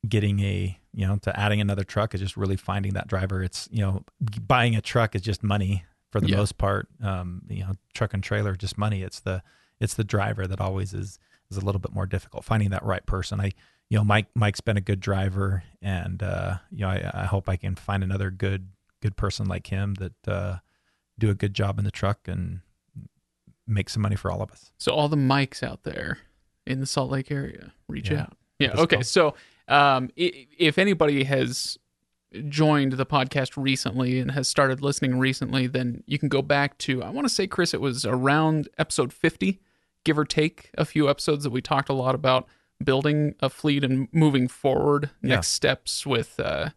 getting 0.09 0.41
a 0.41 0.79
you 0.95 1.07
know 1.07 1.17
to 1.19 1.39
adding 1.39 1.61
another 1.61 1.85
truck 1.85 2.15
is 2.15 2.21
just 2.21 2.37
really 2.37 2.57
finding 2.57 2.95
that 2.95 3.09
driver. 3.09 3.43
It's 3.43 3.69
you 3.73 3.81
know 3.83 4.05
buying 4.47 4.77
a 4.77 4.81
truck 4.83 5.15
is 5.15 5.23
just 5.23 5.43
money 5.43 5.85
for 6.11 6.21
the 6.21 6.29
Yeah. 6.29 6.37
most 6.37 6.59
part. 6.59 6.89
Um, 7.03 7.43
you 7.49 7.61
know, 7.61 7.73
truck 7.95 8.13
and 8.15 8.23
trailer 8.23 8.57
just 8.57 8.77
money. 8.77 9.03
It's 9.03 9.21
the 9.21 9.43
it's 9.81 9.95
the 9.95 10.05
driver 10.05 10.47
that 10.47 10.61
always 10.61 10.93
is 10.93 11.19
is 11.51 11.57
a 11.57 11.65
little 11.65 11.81
bit 11.81 11.93
more 11.93 12.07
difficult 12.07 12.45
finding 12.45 12.71
that 12.71 12.83
right 12.85 13.05
person. 13.07 13.41
I 13.41 13.53
you 13.89 13.99
know 13.99 14.05
Mike 14.05 14.27
Mike's 14.35 14.61
been 14.61 14.77
a 14.77 14.81
good 14.81 15.01
driver, 15.01 15.63
and 15.83 16.23
uh, 16.23 16.59
you 16.71 16.81
know 16.83 16.89
I, 16.89 17.11
I 17.15 17.25
hope 17.27 17.49
I 17.49 17.57
can 17.57 17.75
find 17.75 18.03
another 18.03 18.31
good 18.31 18.69
good 19.03 19.17
person 19.17 19.47
like 19.47 19.67
him 19.69 19.95
that 19.95 20.29
uh, 20.29 20.57
do 21.19 21.31
a 21.31 21.35
good 21.35 21.55
job 21.55 21.79
in 21.79 21.85
the 21.85 21.91
truck 21.91 22.29
and 22.29 22.61
make 23.67 23.89
some 23.89 24.03
money 24.03 24.17
for 24.17 24.31
all 24.31 24.43
of 24.43 24.51
us. 24.51 24.73
So 24.79 24.93
all 24.93 25.09
the 25.09 25.17
mics 25.17 25.63
out 25.63 25.85
there 25.85 26.19
in 26.67 26.81
the 26.81 26.87
Salt 26.87 27.11
Lake 27.11 27.31
area, 27.31 27.73
reach 27.89 28.11
Yeah. 28.11 28.23
out. 28.23 28.37
Yeah. 28.59 28.73
Okay. 28.77 29.03
So 29.03 29.35
um, 29.69 30.11
if 30.17 30.77
anybody 30.77 31.25
has 31.25 31.79
joined 32.49 32.93
the 32.93 33.07
podcast 33.07 33.53
recently 33.57 34.19
and 34.21 34.31
has 34.33 34.47
started 34.49 34.83
listening 34.83 35.19
recently, 35.19 35.67
then 35.67 36.03
you 36.07 36.19
can 36.19 36.29
go 36.29 36.43
back 36.43 36.77
to 36.79 37.03
I 37.03 37.11
want 37.11 37.27
to 37.27 37.33
say 37.35 37.47
Chris, 37.47 37.73
it 37.75 37.81
was 37.81 38.05
around 38.05 38.69
episode 38.79 39.13
fifty, 39.13 39.61
give 40.05 40.19
or 40.19 40.25
take 40.25 40.71
a 40.79 40.85
few 40.85 41.09
episodes 41.09 41.45
that 41.45 41.51
we 41.51 41.61
talked 41.61 41.89
a 41.89 41.93
lot 41.95 42.15
about 42.15 42.47
building 42.83 43.35
a 43.41 43.51
fleet 43.51 43.85
and 43.85 44.09
moving 44.13 44.49
forward, 44.49 45.11
Yeah. 45.23 45.37
next 45.37 45.49
steps 45.49 46.07
with 46.07 46.39
uh, 46.41 46.71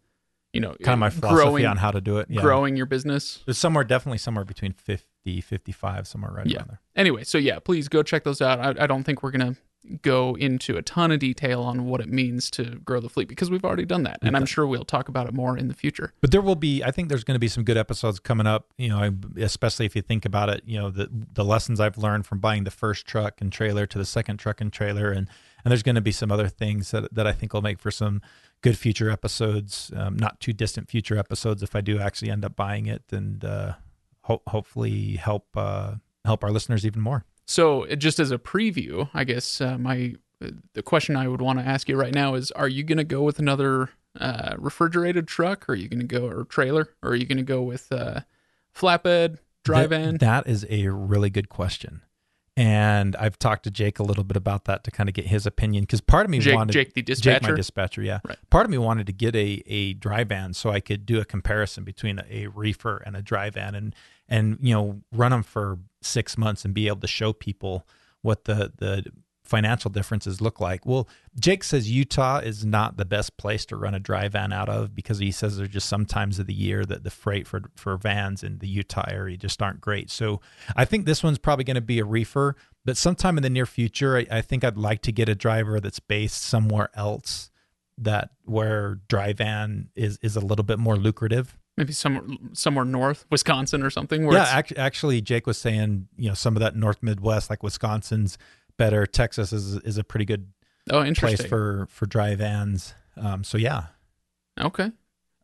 you 0.51 0.60
know 0.62 0.75
Kind 0.84 0.94
of 0.94 1.00
my 1.00 1.10
philosophy 1.10 1.36
growing 1.44 1.65
on 1.65 1.77
how 1.77 1.92
to 1.92 2.01
do 2.01 2.18
it. 2.18 2.27
Yeah. 2.30 2.42
growing 2.42 2.75
your 2.75 2.86
business. 2.86 3.39
There's 3.46 3.58
somewhere 3.58 3.84
definitely 3.84 4.18
somewhere 4.20 4.46
between 4.46 4.74
50, 4.74 5.41
55, 5.41 6.08
somewhere 6.08 6.32
right 6.32 6.45
Yeah. 6.45 6.58
around 6.58 6.67
there. 6.69 6.82
anyway, 6.95 7.24
so 7.24 7.38
yeah, 7.38 7.60
please 7.60 7.88
go 7.88 8.04
check 8.04 8.24
those 8.24 8.41
out. 8.41 8.60
I, 8.60 8.84
I 8.84 8.88
don't 8.88 9.04
think 9.04 9.24
we're 9.24 9.32
gonna 9.32 9.56
go 10.02 10.36
into 10.36 10.78
a 10.78 10.82
ton 10.82 11.12
of 11.12 11.19
detail 11.19 11.62
on 11.62 11.86
what 11.86 12.02
it 12.02 12.08
means 12.10 12.50
to 12.52 12.80
grow 12.86 13.00
the 13.00 13.10
fleet 13.10 13.28
because 13.28 13.52
we've 13.52 13.65
already 13.65 13.86
done 13.86 14.04
that, 14.04 14.19
and 14.22 14.36
I'm 14.36 14.46
sure 14.46 14.65
we'll 14.65 14.86
talk 14.86 15.10
about 15.10 15.28
it 15.28 15.34
more 15.34 15.58
in 15.58 15.67
the 15.67 15.74
future. 15.74 16.13
But 16.22 16.32
there 16.32 16.41
will 16.41 16.56
be, 16.56 16.84
I 16.84 16.91
think 16.91 17.10
there's 17.10 17.24
going 17.24 17.36
to 17.36 17.39
be 17.39 17.48
some 17.48 17.63
good 17.63 17.78
episodes 17.78 18.19
coming 18.19 18.48
up. 18.48 18.74
You 18.78 18.89
know, 18.89 19.13
especially 19.38 19.86
if 19.86 19.96
you 19.96 20.02
think 20.02 20.26
about 20.26 20.50
it. 20.50 20.63
You 20.65 20.80
know, 20.80 20.89
the 20.89 21.10
the 21.12 21.43
lessons 21.43 21.80
I've 21.80 21.98
learned 21.98 22.26
from 22.26 22.39
buying 22.39 22.63
the 22.63 22.72
first 22.72 23.06
truck 23.06 23.41
and 23.41 23.52
trailer 23.52 23.86
to 23.86 23.98
the 23.98 24.06
second 24.06 24.38
truck 24.38 24.62
and 24.62 24.72
trailer, 24.72 25.12
and 25.12 25.30
and 25.63 25.72
there's 25.72 25.84
going 25.84 25.96
to 25.96 26.02
be 26.02 26.12
some 26.12 26.32
other 26.32 26.48
things 26.48 26.91
that 26.91 27.13
that 27.13 27.28
I 27.28 27.32
think 27.32 27.54
will 27.54 27.62
make 27.62 27.80
for 27.80 27.91
some 27.91 28.22
good 28.62 28.78
future 28.78 29.10
episodes. 29.10 29.91
Um, 29.96 30.15
not 30.17 30.39
too 30.39 30.54
distant 30.54 30.89
future 30.89 31.17
episodes 31.17 31.62
if 31.62 31.76
I 31.76 31.82
do 31.82 32.00
actually 32.00 32.32
end 32.32 32.46
up 32.46 32.56
buying 32.56 32.86
it, 32.86 33.04
and 33.12 33.43
uh, 33.43 33.74
ho- 34.22 34.41
hopefully 34.48 35.17
help 35.17 35.48
uh, 35.56 35.96
help 36.26 36.43
our 36.43 36.52
listeners 36.52 36.86
even 36.86 37.02
more. 37.02 37.26
So, 37.45 37.86
uh, 37.88 37.95
just 37.95 38.19
as 38.19 38.32
a 38.32 38.38
preview, 38.38 39.10
I 39.13 39.23
guess 39.23 39.60
uh, 39.62 39.77
my 39.77 40.15
uh, 40.41 40.49
the 40.73 40.82
question 40.84 41.15
I 41.15 41.27
would 41.27 41.41
want 41.41 41.60
to 41.60 41.65
ask 41.65 41.89
you 41.89 41.95
right 41.97 42.13
now 42.13 42.36
is: 42.36 42.51
Are 42.51 42.67
you 42.69 42.84
going 42.84 42.97
to 42.97 43.03
go 43.03 43.23
with 43.23 43.39
another 43.39 43.89
uh, 44.19 44.56
refrigerated 44.58 45.27
truck, 45.27 45.67
or 45.67 45.73
are 45.73 45.75
you 45.75 45.88
going 45.89 45.99
to 45.99 46.06
go 46.19 46.25
or 46.27 46.45
trailer, 46.45 46.89
or 47.01 47.12
are 47.12 47.15
you 47.15 47.25
going 47.25 47.38
to 47.38 47.43
go 47.43 47.62
with 47.62 47.91
uh, 47.91 48.21
flatbed, 48.75 49.38
dry 49.63 49.82
That- 49.82 49.89
van? 49.89 50.17
That 50.17 50.47
is 50.47 50.65
a 50.69 50.88
really 50.88 51.29
good 51.29 51.49
question. 51.49 52.01
And 52.56 53.15
I've 53.15 53.39
talked 53.39 53.63
to 53.63 53.71
Jake 53.71 53.97
a 53.97 54.03
little 54.03 54.23
bit 54.23 54.38
about 54.38 54.65
that 54.65 54.84
to 54.84 54.91
kind 54.91 55.10
of 55.10 55.15
get 55.15 55.25
his 55.25 55.47
opinion 55.47 55.86
because 55.86 56.01
part 56.01 56.23
of 56.23 56.29
me 56.29 56.38
Jake, 56.38 56.53
wanted 56.53 56.73
Jake 56.73 56.93
the 56.93 57.01
Jake, 57.01 57.06
dispatcher. 57.17 57.51
my 57.51 57.56
dispatcher, 57.58 58.03
yeah. 58.03 58.19
Right. 58.23 58.38
Part 58.51 58.65
of 58.65 58.69
me 58.69 58.77
wanted 58.77 59.08
to 59.08 59.12
get 59.12 59.36
a 59.36 59.63
a 59.65 59.93
dry 59.93 60.23
van 60.23 60.53
so 60.53 60.69
I 60.69 60.79
could 60.79 61.08
do 61.08 61.19
a 61.19 61.25
comparison 61.25 61.84
between 61.84 62.19
a, 62.19 62.25
a 62.29 62.47
reefer 62.49 62.97
and 63.08 63.15
a 63.15 63.23
dry 63.23 63.49
van, 63.49 63.73
and 63.73 63.95
and 64.29 64.60
you 64.62 64.71
know 64.75 65.01
run 65.12 65.32
them 65.32 65.41
for 65.41 65.79
six 66.06 66.38
months 66.38 66.66
and 66.66 66.74
be 66.74 66.88
able 66.88 67.00
to 67.00 67.08
show 67.08 67.34
people 67.34 67.88
what 68.22 68.46
the 68.46 68.72
the 68.78 69.06
financial 69.44 69.92
differences 69.92 70.42
look 70.42 70.60
like. 70.60 70.86
Well, 70.86 71.08
Jake 71.39 71.63
says 71.63 71.92
Utah 71.92 72.39
is 72.39 72.66
not 72.66 72.98
the 72.98 73.06
best 73.06 73.36
place 73.38 73.66
to 73.66 73.76
run 73.76 73.94
a 73.94 74.00
dry 74.00 74.28
van 74.30 74.54
out 74.54 74.70
of 74.70 74.96
because 74.96 75.20
he 75.20 75.32
says 75.32 75.58
there's 75.58 75.70
just 75.70 75.89
some 75.89 76.06
times 76.06 76.39
of 76.39 76.48
the 76.48 76.54
year 76.54 76.86
that 76.86 77.04
the 77.04 77.10
freight 77.10 77.48
for 77.48 77.63
for 77.76 77.98
vans 77.98 78.44
in 78.44 78.60
the 78.60 78.68
Utah 78.68 79.06
area 79.08 79.38
just 79.38 79.62
aren't 79.62 79.82
great. 79.82 80.10
So 80.10 80.42
I 80.76 80.86
think 80.86 81.06
this 81.06 81.24
one's 81.24 81.38
probably 81.38 81.66
going 81.66 81.76
to 81.76 81.82
be 81.82 82.00
a 82.00 82.06
reefer, 82.06 82.56
but 82.86 82.98
sometime 82.98 83.38
in 83.38 83.44
the 83.44 83.50
near 83.50 83.66
future, 83.66 84.18
I, 84.18 84.26
I 84.32 84.42
think 84.42 84.63
I'd 84.63 84.78
like 84.78 85.02
to 85.04 85.12
get 85.12 85.30
a 85.30 85.36
driver 85.36 85.80
that's 85.80 86.00
based 86.00 86.42
somewhere 86.42 86.89
else 86.96 87.52
that 87.98 88.32
where 88.46 89.00
dry 89.08 89.34
van 89.34 89.89
is 89.96 90.18
is 90.22 90.36
a 90.36 90.42
little 90.42 90.66
bit 90.66 90.80
more 90.80 90.96
lucrative. 90.96 91.58
Maybe 91.78 91.94
somewhere 91.94 92.24
somewhere 92.54 92.86
north, 92.86 93.26
Wisconsin 93.32 93.82
or 93.82 93.90
something. 93.90 94.26
Where 94.26 94.38
yeah, 94.38 94.62
actually, 94.78 95.22
Jake 95.22 95.48
was 95.48 95.58
saying, 95.58 96.08
you 96.18 96.28
know, 96.28 96.36
some 96.36 96.56
of 96.56 96.60
that 96.60 96.76
North 96.76 97.02
Midwest, 97.02 97.50
like 97.50 97.64
Wisconsin's 97.64 98.38
better. 98.78 99.06
Texas 99.08 99.52
is 99.52 99.78
is 99.78 99.98
a 99.98 100.04
pretty 100.04 100.26
good 100.26 100.52
oh, 100.92 101.04
interesting 101.04 101.38
place 101.38 101.50
for 101.50 101.88
for 101.90 102.06
dry 102.06 102.36
vans. 102.36 102.94
Um, 103.18 103.44
so 103.44 103.58
yeah, 103.58 103.86
Okay. 104.60 104.92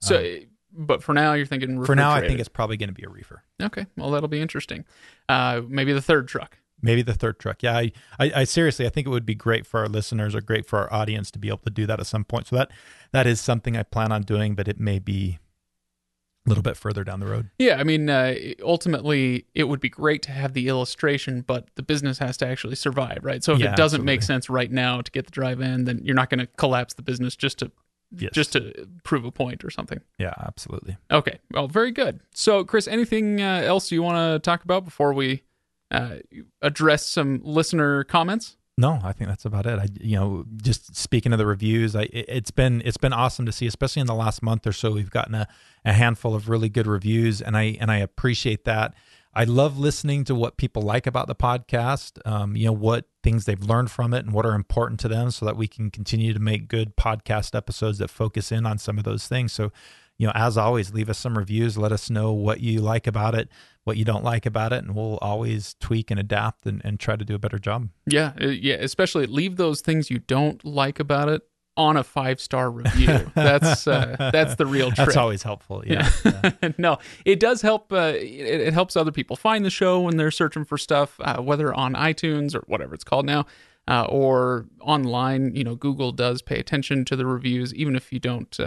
So, 0.02 0.20
Um, 0.20 0.48
but 0.72 1.04
for 1.04 1.14
now, 1.14 1.34
you're 1.34 1.46
thinking 1.46 1.84
for 1.84 1.96
now, 1.96 2.12
I 2.12 2.26
think 2.26 2.40
it's 2.40 2.50
probably 2.50 2.78
going 2.78 2.90
to 2.90 2.94
be 2.94 3.04
a 3.04 3.10
reefer. 3.10 3.44
okay. 3.62 3.88
Well, 3.98 4.12
that'll 4.12 4.30
be 4.30 4.40
interesting. 4.40 4.86
Uh, 5.28 5.62
maybe 5.68 5.94
the 5.94 6.02
third 6.02 6.28
truck. 6.28 6.60
Maybe 6.82 7.02
the 7.02 7.14
third 7.14 7.40
truck. 7.40 7.62
Yeah, 7.62 7.78
I, 7.78 7.92
I, 8.20 8.32
I 8.36 8.44
seriously, 8.46 8.86
I 8.86 8.90
think 8.90 9.06
it 9.06 9.10
would 9.10 9.26
be 9.26 9.36
great 9.36 9.66
for 9.66 9.82
our 9.82 9.90
listeners 9.90 10.34
or 10.34 10.42
great 10.42 10.66
for 10.66 10.80
our 10.80 10.94
audience 10.94 11.30
to 11.32 11.40
be 11.40 11.50
able 11.50 11.58
to 11.60 11.70
do 11.70 11.86
that 11.88 12.00
at 12.00 12.08
some 12.08 12.24
point. 12.24 12.48
So 12.48 12.56
that 12.56 12.72
that 13.12 13.28
is 13.28 13.42
something 13.42 13.76
I 13.76 13.84
plan 13.84 14.12
on 14.14 14.22
doing, 14.22 14.56
but 14.56 14.68
it 14.68 14.80
may 14.80 15.00
be 15.00 15.40
little 16.50 16.64
bit 16.64 16.76
further 16.76 17.04
down 17.04 17.20
the 17.22 17.28
road. 17.28 17.50
Yeah, 17.58 17.78
I 17.78 17.84
mean, 17.84 18.10
uh, 18.10 18.36
ultimately, 18.62 19.46
it 19.56 19.66
would 19.66 19.80
be 19.80 19.90
great 19.90 20.22
to 20.24 20.32
have 20.32 20.54
the 20.54 20.68
illustration, 20.68 21.42
but 21.42 21.70
the 21.76 21.84
business 21.84 22.18
has 22.20 22.36
to 22.38 22.48
actually 22.48 22.76
survive, 22.76 23.20
right? 23.22 23.44
So 23.44 23.54
if 23.54 23.60
Yeah, 23.60 23.72
it 23.74 23.78
doesn't 23.78 24.04
make 24.04 24.22
sense 24.24 24.50
right 24.50 24.72
now 24.72 25.02
to 25.02 25.12
get 25.12 25.26
the 25.26 25.32
dry 25.32 25.54
van, 25.56 25.86
then 25.86 26.02
you're 26.04 26.16
not 26.16 26.30
going 26.30 26.40
to 26.40 26.48
collapse 26.48 26.94
the 26.96 27.02
business 27.02 27.36
just 27.36 27.60
to 27.60 27.72
Yes. 28.18 28.32
just 28.34 28.54
to 28.54 28.88
prove 29.04 29.24
a 29.24 29.32
point 29.32 29.64
or 29.64 29.70
something. 29.70 30.00
Yeah, 30.18 30.34
absolutely. 30.40 30.98
Okay, 31.12 31.38
well, 31.52 31.68
very 31.68 31.92
good. 31.92 32.22
So, 32.34 32.64
Chris, 32.64 32.88
anything 32.88 33.40
uh, 33.40 33.62
else 33.64 33.92
you 33.92 34.02
want 34.02 34.18
to 34.18 34.40
talk 34.40 34.64
about 34.64 34.84
before 34.84 35.14
we 35.14 35.44
uh, 35.92 36.16
address 36.62 37.06
some 37.06 37.40
listener 37.44 38.04
comments? 38.04 38.58
No, 38.80 38.98
I 39.04 39.12
think 39.12 39.30
that's 39.30 39.44
about 39.44 39.66
it. 39.66 39.78
I, 39.78 39.88
you 40.00 40.16
know, 40.16 40.46
just 40.56 40.96
speaking 40.96 41.34
of 41.34 41.38
the 41.38 41.46
reviews, 41.46 41.98
I, 41.98 42.04
it- 42.04 42.26
it's 42.30 42.52
been 42.52 42.82
it's 42.86 42.96
been 42.98 43.12
awesome 43.12 43.46
to 43.46 43.52
see, 43.52 43.68
especially 43.68 44.00
in 44.00 44.08
the 44.08 44.16
last 44.16 44.42
month 44.42 44.66
or 44.66 44.72
so. 44.72 44.92
We've 44.92 45.10
gotten 45.10 45.36
a, 45.36 45.48
a 45.84 45.92
handful 45.92 46.34
of 46.34 46.48
really 46.48 46.70
good 46.70 46.88
reviews, 46.88 47.42
and 47.42 47.58
I 47.58 47.78
and 47.82 47.92
I 47.92 47.98
appreciate 47.98 48.64
that. 48.64 48.94
I 49.34 49.44
love 49.44 49.78
listening 49.78 50.24
to 50.26 50.34
what 50.34 50.56
people 50.58 50.82
like 50.82 51.06
about 51.06 51.28
the 51.28 51.36
podcast. 51.36 52.26
Um, 52.26 52.56
you 52.56 52.68
know 52.68 52.72
what 52.74 53.06
things 53.22 53.44
they've 53.44 53.62
learned 53.62 53.92
from 53.92 54.14
it 54.14 54.24
and 54.26 54.34
what 54.34 54.46
are 54.46 54.54
important 54.56 55.02
to 55.02 55.10
them, 55.10 55.30
so 55.32 55.46
that 55.46 55.58
we 55.58 55.68
can 55.68 55.92
continue 55.92 56.34
to 56.34 56.40
make 56.40 56.70
good 56.70 56.96
podcast 56.96 57.56
episodes 57.56 57.98
that 57.98 58.10
focus 58.10 58.50
in 58.50 58.66
on 58.66 58.78
some 58.78 58.98
of 58.98 59.04
those 59.04 59.28
things. 59.28 59.52
So, 59.52 59.74
you 60.20 60.28
know, 60.28 60.34
as 60.36 60.58
always, 60.58 60.94
leave 60.94 61.10
us 61.10 61.18
some 61.18 61.38
reviews. 61.38 61.78
Let 61.78 61.94
us 61.94 62.10
know 62.10 62.34
what 62.34 62.60
you 62.60 62.82
like 62.82 63.08
about 63.08 63.36
it, 63.36 63.50
what 63.86 63.96
you 63.96 64.04
don't 64.04 64.24
like 64.24 64.46
about 64.46 64.74
it, 64.74 64.84
and 64.84 64.94
we'll 64.94 65.18
always 65.18 65.76
tweak 65.80 66.12
and 66.12 66.20
adapt 66.20 66.66
and, 66.66 66.82
and 66.84 67.00
try 67.00 67.16
to 67.16 67.24
do 67.24 67.36
a 67.36 67.40
better 67.40 67.58
job. 67.58 67.88
Yeah, 68.06 68.34
uh, 68.40 68.48
yeah. 68.48 68.76
Especially 68.76 69.26
leave 69.26 69.56
those 69.56 69.80
things 69.80 70.12
you 70.12 70.20
don't 70.20 70.64
like 70.66 71.00
about 71.00 71.30
it 71.30 71.44
on 71.78 71.96
a 71.96 72.04
five 72.04 72.42
star 72.42 72.70
review. 72.70 73.32
That's 73.36 73.88
uh, 73.88 74.30
that's 74.34 74.56
the 74.56 74.66
real 74.66 74.88
trick. 74.92 75.08
That's 75.08 75.18
always 75.18 75.42
helpful. 75.42 75.84
Yeah. 75.88 76.10
yeah. 76.26 76.52
no, 76.78 76.98
it 77.24 77.40
does 77.40 77.62
help. 77.62 77.94
Uh, 77.94 78.12
it, 78.18 78.22
it, 78.22 78.74
helps 78.74 78.98
other 78.98 79.14
people 79.14 79.38
find 79.38 79.64
the 79.64 79.70
show 79.70 80.02
when 80.02 80.18
they're 80.18 80.32
searching 80.32 80.66
for 80.66 80.78
stuff, 80.78 81.18
uh, 81.22 81.42
whether 81.42 81.74
on 81.74 81.94
iTunes 81.94 82.54
or 82.54 82.66
whatever 82.68 82.94
it's 82.94 83.06
called 83.06 83.26
now, 83.26 83.46
uh, 83.88 84.06
or 84.10 84.66
online. 84.82 85.56
You 85.56 85.64
know, 85.64 85.76
Google 85.76 86.12
does 86.12 86.42
pay 86.42 86.60
attention 86.60 87.06
to 87.06 87.16
the 87.16 87.26
reviews, 87.26 87.74
even 87.74 87.96
if 87.96 88.12
you 88.12 88.20
don't. 88.20 88.60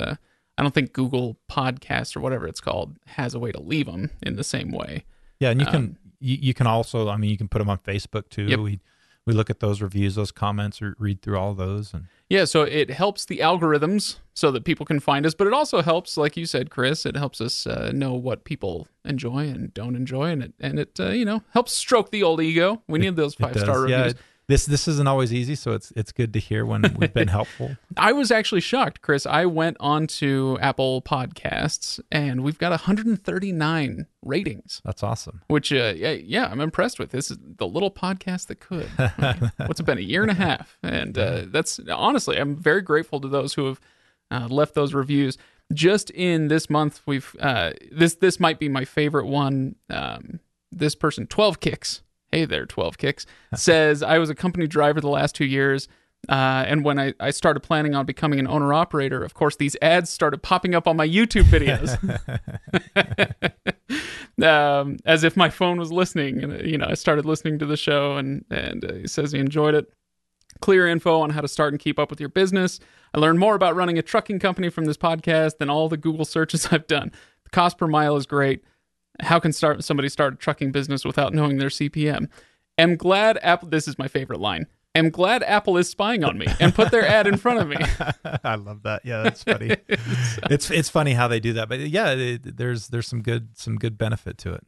I 0.59 0.63
don't 0.63 0.75
think 0.75 0.93
Google 0.93 1.39
Podcast 1.51 2.17
or 2.17 2.21
whatever 2.21 2.47
it's 2.47 2.61
called 2.61 2.97
has 3.07 3.35
a 3.35 3.39
way 3.39 3.53
to 3.53 3.61
leave 3.61 3.87
them 3.87 4.11
in 4.23 4.37
the 4.37 4.45
same 4.45 4.71
way. 4.71 5.05
Yeah, 5.41 5.51
and 5.51 5.61
you 5.61 5.67
um, 5.67 5.73
can 5.73 5.99
you, 6.21 6.39
you 6.41 6.55
can 6.55 6.67
also. 6.67 7.09
I 7.09 7.17
mean, 7.17 7.31
you 7.31 7.39
can 7.39 7.49
put 7.49 7.59
them 7.59 7.71
on 7.71 7.79
Facebook 7.79 8.29
too. 8.29 8.45
Yep. 8.45 8.59
We 8.61 8.81
we 9.27 9.33
look 9.33 9.51
at 9.51 9.61
those 9.61 9.81
reviews, 9.81 10.17
those 10.17 10.33
comments, 10.33 10.83
or 10.83 10.95
read 10.99 11.23
through 11.23 11.39
all 11.39 11.55
those. 11.55 11.95
And 11.95 12.07
yeah, 12.29 12.45
so 12.45 12.63
it 12.63 12.91
helps 12.91 13.25
the 13.25 13.39
algorithms 13.39 14.17
so 14.35 14.51
that 14.51 14.65
people 14.65 14.85
can 14.85 15.01
find 15.01 15.25
us, 15.27 15.35
but 15.35 15.47
it 15.47 15.53
also 15.53 15.83
helps, 15.83 16.17
like 16.17 16.37
you 16.37 16.47
said, 16.47 16.71
Chris, 16.71 17.07
it 17.07 17.17
helps 17.17 17.41
us 17.41 17.67
uh, 17.67 17.93
know 17.95 18.15
what 18.15 18.45
people 18.45 18.89
enjoy 19.05 19.49
and 19.49 19.73
don't 19.75 19.95
enjoy, 19.95 20.31
and 20.31 20.43
it 20.43 20.55
and 20.61 20.79
it 20.79 20.99
uh, 20.99 21.11
you 21.11 21.25
know 21.25 21.43
helps 21.51 21.73
stroke 21.73 22.11
the 22.11 22.23
old 22.23 22.41
ego. 22.41 22.83
We 22.89 22.99
need 22.99 23.17
those 23.17 23.35
five 23.35 23.59
star 23.59 23.81
reviews. 23.81 24.15
Yeah, 24.15 24.21
this 24.53 24.67
this 24.67 24.87
isn't 24.87 25.09
always 25.09 25.33
easy, 25.33 25.55
so 25.55 25.73
it's 25.73 25.93
it's 25.97 26.13
good 26.13 26.35
to 26.35 26.39
hear 26.39 26.67
when 26.67 26.83
we've 26.99 27.15
been 27.15 27.29
helpful. 27.41 27.77
I 27.97 28.13
was 28.13 28.31
actually 28.31 28.61
shocked, 28.61 29.01
Chris. 29.01 29.25
I 29.25 29.47
went 29.47 29.79
onto 29.81 30.59
Apple 30.61 31.01
Podcasts 31.01 31.99
and 32.11 32.43
we've 32.43 32.59
got 32.59 32.71
139 32.71 34.07
ratings. 34.23 34.83
That's 34.85 35.03
awesome. 35.03 35.41
Which, 35.49 35.73
uh, 35.73 35.95
yeah, 35.97 36.11
yeah, 36.11 36.49
I'm 36.49 36.61
impressed 36.61 36.99
with. 36.99 37.13
This 37.13 37.31
is 37.31 37.39
the 37.41 37.67
little 37.67 37.91
podcast 37.91 38.49
that 38.49 38.61
could. 38.61 38.89
What's 39.67 39.81
it 39.81 39.87
been? 39.87 39.99
A 39.99 40.03
year 40.03 40.21
and 40.21 40.31
a 40.31 40.35
half, 40.35 40.77
and 40.83 41.17
uh, 41.17 41.45
that's 41.47 41.81
honestly, 41.91 42.37
I'm 42.37 42.55
very 42.55 42.83
grateful 42.83 43.21
to 43.21 43.29
those 43.29 43.55
who 43.55 43.67
have 43.67 43.81
uh, 44.31 44.49
left 44.49 44.75
those 44.75 44.93
reviews. 44.93 45.39
Just 45.73 46.11
in 46.11 46.49
this 46.49 46.69
month, 46.69 47.01
we've 47.07 47.35
uh, 47.41 47.71
this 47.91 48.17
this 48.17 48.39
might 48.39 48.59
be 48.59 48.69
my 48.69 48.85
favorite 48.85 49.27
one. 49.27 49.77
Um, 49.89 50.41
this 50.71 50.95
person, 50.95 51.27
12 51.27 51.61
kicks 51.61 52.03
hey 52.33 52.47
there, 52.47 52.67
12 52.67 52.99
kicks, 52.99 53.27
says, 53.55 54.03
I 54.03 54.19
was 54.19 54.31
a 54.31 54.35
company 54.35 54.67
driver 54.67 55.01
the 55.01 55.09
last 55.09 55.35
two 55.35 55.45
years. 55.45 55.89
Uh, 56.29 56.65
and 56.69 56.85
when 56.85 57.01
I, 57.01 57.15
I 57.19 57.31
started 57.31 57.61
planning 57.61 57.97
on 57.97 58.07
becoming 58.07 58.39
an 58.39 58.47
owner 58.47 58.73
operator, 58.73 59.25
of 59.25 59.35
course, 59.35 59.57
these 59.57 59.77
ads 59.83 60.09
started 60.09 60.41
popping 60.41 60.75
up 60.75 60.87
on 60.87 60.97
my 60.97 61.07
YouTube 61.07 61.45
videos. 61.45 61.99
um, 64.45 64.99
as 65.05 65.25
if 65.25 65.37
my 65.37 65.51
phone 65.51 65.79
was 65.79 65.91
listening. 65.91 66.45
And, 66.45 66.65
you 66.65 66.79
know, 66.79 66.87
I 66.89 66.95
started 66.95 67.25
listening 67.25 67.59
to 67.59 67.67
the 67.67 67.77
show, 67.77 68.17
and, 68.17 68.45
and 68.51 68.85
uh, 68.85 68.95
he 68.95 69.09
says 69.09 69.33
he 69.33 69.41
enjoyed 69.41 69.75
it. 69.75 69.93
Clear 70.61 70.87
info 70.87 71.21
on 71.21 71.31
how 71.31 71.41
to 71.41 71.49
start 71.49 71.73
and 71.73 71.81
keep 71.81 71.99
up 71.99 72.09
with 72.09 72.21
your 72.21 72.29
business. 72.29 72.79
I 73.13 73.19
learned 73.19 73.41
more 73.41 73.57
about 73.57 73.75
running 73.75 73.99
a 73.99 74.03
trucking 74.03 74.39
company 74.39 74.71
from 74.71 74.85
this 74.85 74.97
podcast 74.97 75.59
than 75.59 75.69
all 75.69 75.89
the 75.89 75.97
Google 75.97 76.25
searches 76.25 76.69
I've 76.71 76.87
done. 76.87 77.11
The 77.43 77.51
cost 77.51 77.79
per 77.79 77.89
mile 77.89 78.17
is 78.17 78.27
great 78.27 78.63
how 79.23 79.39
can 79.41 79.53
start 79.53 79.85
somebody 79.85 80.09
start 80.09 80.35
a 80.35 80.37
trucking 80.37 80.73
business 80.73 81.05
without 81.05 81.35
knowing 81.35 81.59
their 81.59 81.69
CPM? 81.69 82.29
Am 82.79 82.97
glad 82.97 83.39
Apple. 83.43 83.69
This 83.69 83.89
is 83.89 83.99
my 83.99 84.09
favorite 84.09 84.41
line. 84.41 84.67
Am 84.95 85.09
glad 85.09 85.43
Apple 85.43 85.79
is 85.79 85.89
spying 85.89 86.23
on 86.23 86.37
me 86.37 86.47
and 86.61 86.75
put 86.75 86.91
their 86.91 87.07
ad 87.07 87.27
in 87.27 87.39
front 87.39 87.61
of 87.61 87.69
me. 87.69 87.77
I 88.45 88.57
love 88.57 88.83
that. 88.83 89.03
Yeah, 89.05 89.23
that's 89.23 89.43
funny. 89.43 89.77
it's 89.89 90.71
it's 90.71 90.91
funny 90.91 91.15
how 91.15 91.29
they 91.29 91.41
do 91.41 91.55
that, 91.55 91.69
but 91.69 91.81
yeah, 91.81 92.11
it, 92.11 92.57
there's 92.57 92.89
there's 92.89 93.07
some 93.07 93.23
good 93.23 93.57
some 93.57 93.77
good 93.77 93.97
benefit 93.97 94.37
to 94.39 94.53
it. 94.53 94.67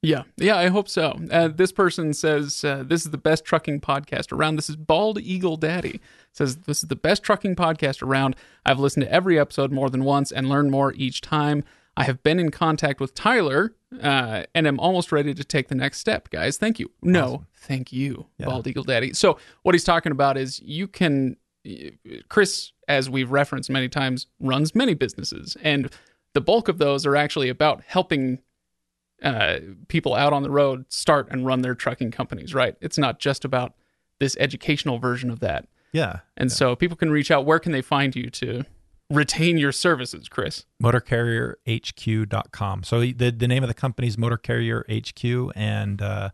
Yeah, 0.00 0.22
yeah, 0.36 0.56
I 0.56 0.68
hope 0.68 0.88
so. 0.88 1.18
Uh, 1.30 1.48
this 1.48 1.72
person 1.72 2.14
says 2.14 2.64
uh, 2.64 2.84
this 2.86 3.04
is 3.04 3.10
the 3.10 3.18
best 3.18 3.44
trucking 3.44 3.80
podcast 3.80 4.32
around. 4.32 4.56
This 4.56 4.70
is 4.70 4.76
Bald 4.76 5.18
Eagle 5.20 5.56
Daddy 5.56 6.00
says 6.38 6.56
this 6.58 6.82
is 6.82 6.88
the 6.88 6.96
best 6.96 7.22
trucking 7.22 7.56
podcast 7.56 8.02
around. 8.02 8.36
I've 8.64 8.78
listened 8.78 9.04
to 9.04 9.12
every 9.12 9.38
episode 9.38 9.72
more 9.72 9.90
than 9.90 10.04
once 10.04 10.32
and 10.32 10.48
learned 10.48 10.70
more 10.70 10.94
each 10.94 11.20
time. 11.20 11.64
I 11.96 12.04
have 12.04 12.22
been 12.22 12.38
in 12.38 12.50
contact 12.50 13.00
with 13.00 13.14
Tyler 13.14 13.74
uh, 14.02 14.44
and 14.54 14.66
I'm 14.66 14.78
almost 14.78 15.12
ready 15.12 15.34
to 15.34 15.44
take 15.44 15.68
the 15.68 15.74
next 15.74 15.98
step, 15.98 16.30
guys. 16.30 16.56
Thank 16.56 16.78
you. 16.78 16.90
No, 17.02 17.24
awesome. 17.24 17.46
thank 17.56 17.92
you, 17.92 18.26
yeah. 18.38 18.46
Bald 18.46 18.66
Eagle 18.66 18.84
Daddy. 18.84 19.12
So, 19.12 19.38
what 19.62 19.74
he's 19.74 19.84
talking 19.84 20.12
about 20.12 20.36
is 20.36 20.60
you 20.60 20.86
can, 20.86 21.36
Chris, 22.28 22.72
as 22.86 23.08
we've 23.08 23.30
referenced 23.30 23.70
many 23.70 23.88
times, 23.88 24.26
runs 24.40 24.74
many 24.74 24.94
businesses, 24.94 25.56
and 25.62 25.90
the 26.34 26.40
bulk 26.40 26.68
of 26.68 26.78
those 26.78 27.06
are 27.06 27.16
actually 27.16 27.48
about 27.48 27.82
helping 27.86 28.40
uh, 29.22 29.58
people 29.88 30.14
out 30.14 30.32
on 30.32 30.42
the 30.42 30.50
road 30.50 30.84
start 30.88 31.28
and 31.30 31.46
run 31.46 31.62
their 31.62 31.74
trucking 31.74 32.10
companies, 32.10 32.54
right? 32.54 32.76
It's 32.80 32.98
not 32.98 33.18
just 33.18 33.44
about 33.44 33.74
this 34.20 34.36
educational 34.38 34.98
version 34.98 35.30
of 35.30 35.40
that. 35.40 35.66
Yeah. 35.92 36.20
And 36.36 36.50
yeah. 36.50 36.54
so 36.54 36.76
people 36.76 36.96
can 36.96 37.10
reach 37.10 37.30
out. 37.30 37.46
Where 37.46 37.58
can 37.58 37.72
they 37.72 37.82
find 37.82 38.14
you 38.14 38.30
to 38.30 38.64
retain 39.10 39.58
your 39.58 39.72
services, 39.72 40.28
Chris? 40.28 40.64
Motorcarrierhq.com. 40.82 42.82
So 42.84 43.00
the, 43.00 43.30
the 43.30 43.48
name 43.48 43.62
of 43.62 43.68
the 43.68 43.74
company 43.74 44.08
is 44.08 44.18
Motor 44.18 44.36
Carrier 44.36 44.84
HQ, 44.90 45.52
and 45.54 46.02
uh, 46.02 46.30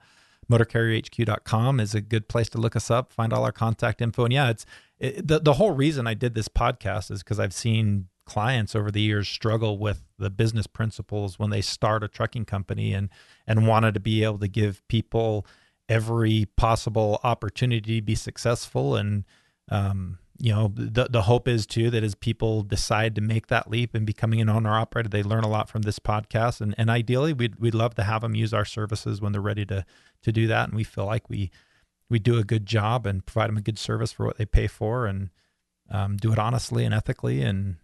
motorcarrierhq.com 0.51 1.81
is 1.81 1.95
a 1.95 2.01
good 2.01 2.29
place 2.29 2.49
to 2.51 2.59
look 2.59 2.77
us 2.77 2.91
up, 2.91 3.13
find 3.13 3.33
all 3.33 3.45
our 3.45 3.53
contact 3.53 4.03
info. 4.03 4.25
And 4.25 4.33
yeah, 4.33 4.51
it's 4.51 4.67
it, 4.99 5.27
the, 5.27 5.41
the 5.41 5.55
whole 5.55 5.73
reason 5.73 6.07
I 6.07 6.15
did 6.15 6.35
this 6.35 6.49
podcast 6.49 7.11
is 7.11 7.23
because 7.23 7.39
I've 7.39 7.55
seen 7.55 8.09
clients 8.25 8.75
over 8.75 8.91
the 8.91 9.03
years 9.03 9.29
struggle 9.29 9.79
with 9.79 10.03
the 10.19 10.31
business 10.31 10.67
principles 10.67 11.39
when 11.39 11.51
they 11.51 11.61
start 11.61 12.03
a 12.03 12.09
trucking 12.09 12.47
company 12.47 12.95
and 12.95 13.11
and 13.47 13.67
wanted 13.67 13.93
to 13.93 14.01
be 14.01 14.25
able 14.25 14.39
to 14.39 14.49
give 14.49 14.87
people 14.89 15.47
every 15.91 16.47
possible 16.57 17.21
opportunity 17.23 18.01
to 18.01 18.05
be 18.05 18.15
successful 18.15 18.97
and 18.97 19.25
um, 19.71 20.19
you 20.39 20.53
know 20.53 20.73
the 20.75 21.07
the 21.09 21.23
hope 21.23 21.47
is 21.47 21.67
too 21.67 21.91
that 21.91 22.03
as 22.03 22.15
people 22.15 22.63
decide 22.63 23.15
to 23.15 23.21
make 23.21 23.47
that 23.49 23.71
leap 23.71 23.95
and 23.95 24.05
becoming 24.05 24.41
an 24.41 24.49
owner 24.49 24.77
operator 24.77 25.09
they 25.09 25.23
learn 25.23 25.45
a 25.45 25.49
lot 25.49 25.69
from 25.69 25.83
this 25.83 25.99
podcast. 25.99 26.61
And 26.61 26.75
and 26.77 26.91
ideally 26.91 27.33
we'd 27.33 27.57
we'd 27.57 27.75
love 27.75 27.95
to 27.97 28.03
have 28.03 28.23
them 28.23 28.35
use 28.35 28.53
our 28.53 28.65
services 28.65 29.21
when 29.21 29.33
they're 29.33 29.41
ready 29.41 29.65
to 29.67 29.85
to 30.23 30.33
do 30.33 30.47
that. 30.49 30.69
And 30.69 30.77
we 30.77 30.85
feel 30.85 31.07
like 31.07 31.31
we 31.31 31.51
we 32.09 32.19
do 32.19 32.39
a 32.39 32.45
good 32.45 32.67
job 32.67 33.07
and 33.07 33.25
provide 33.25 33.49
them 33.49 33.57
a 33.57 33.63
good 33.63 33.79
service 33.79 34.13
for 34.13 34.27
what 34.27 34.37
they 34.37 34.47
pay 34.47 34.67
for 34.67 35.07
and 35.07 35.31
um, 35.91 36.17
do 36.17 36.33
it 36.33 36.39
honestly 36.39 36.85
and 36.85 36.95
ethically 36.95 37.43
and 37.43 37.77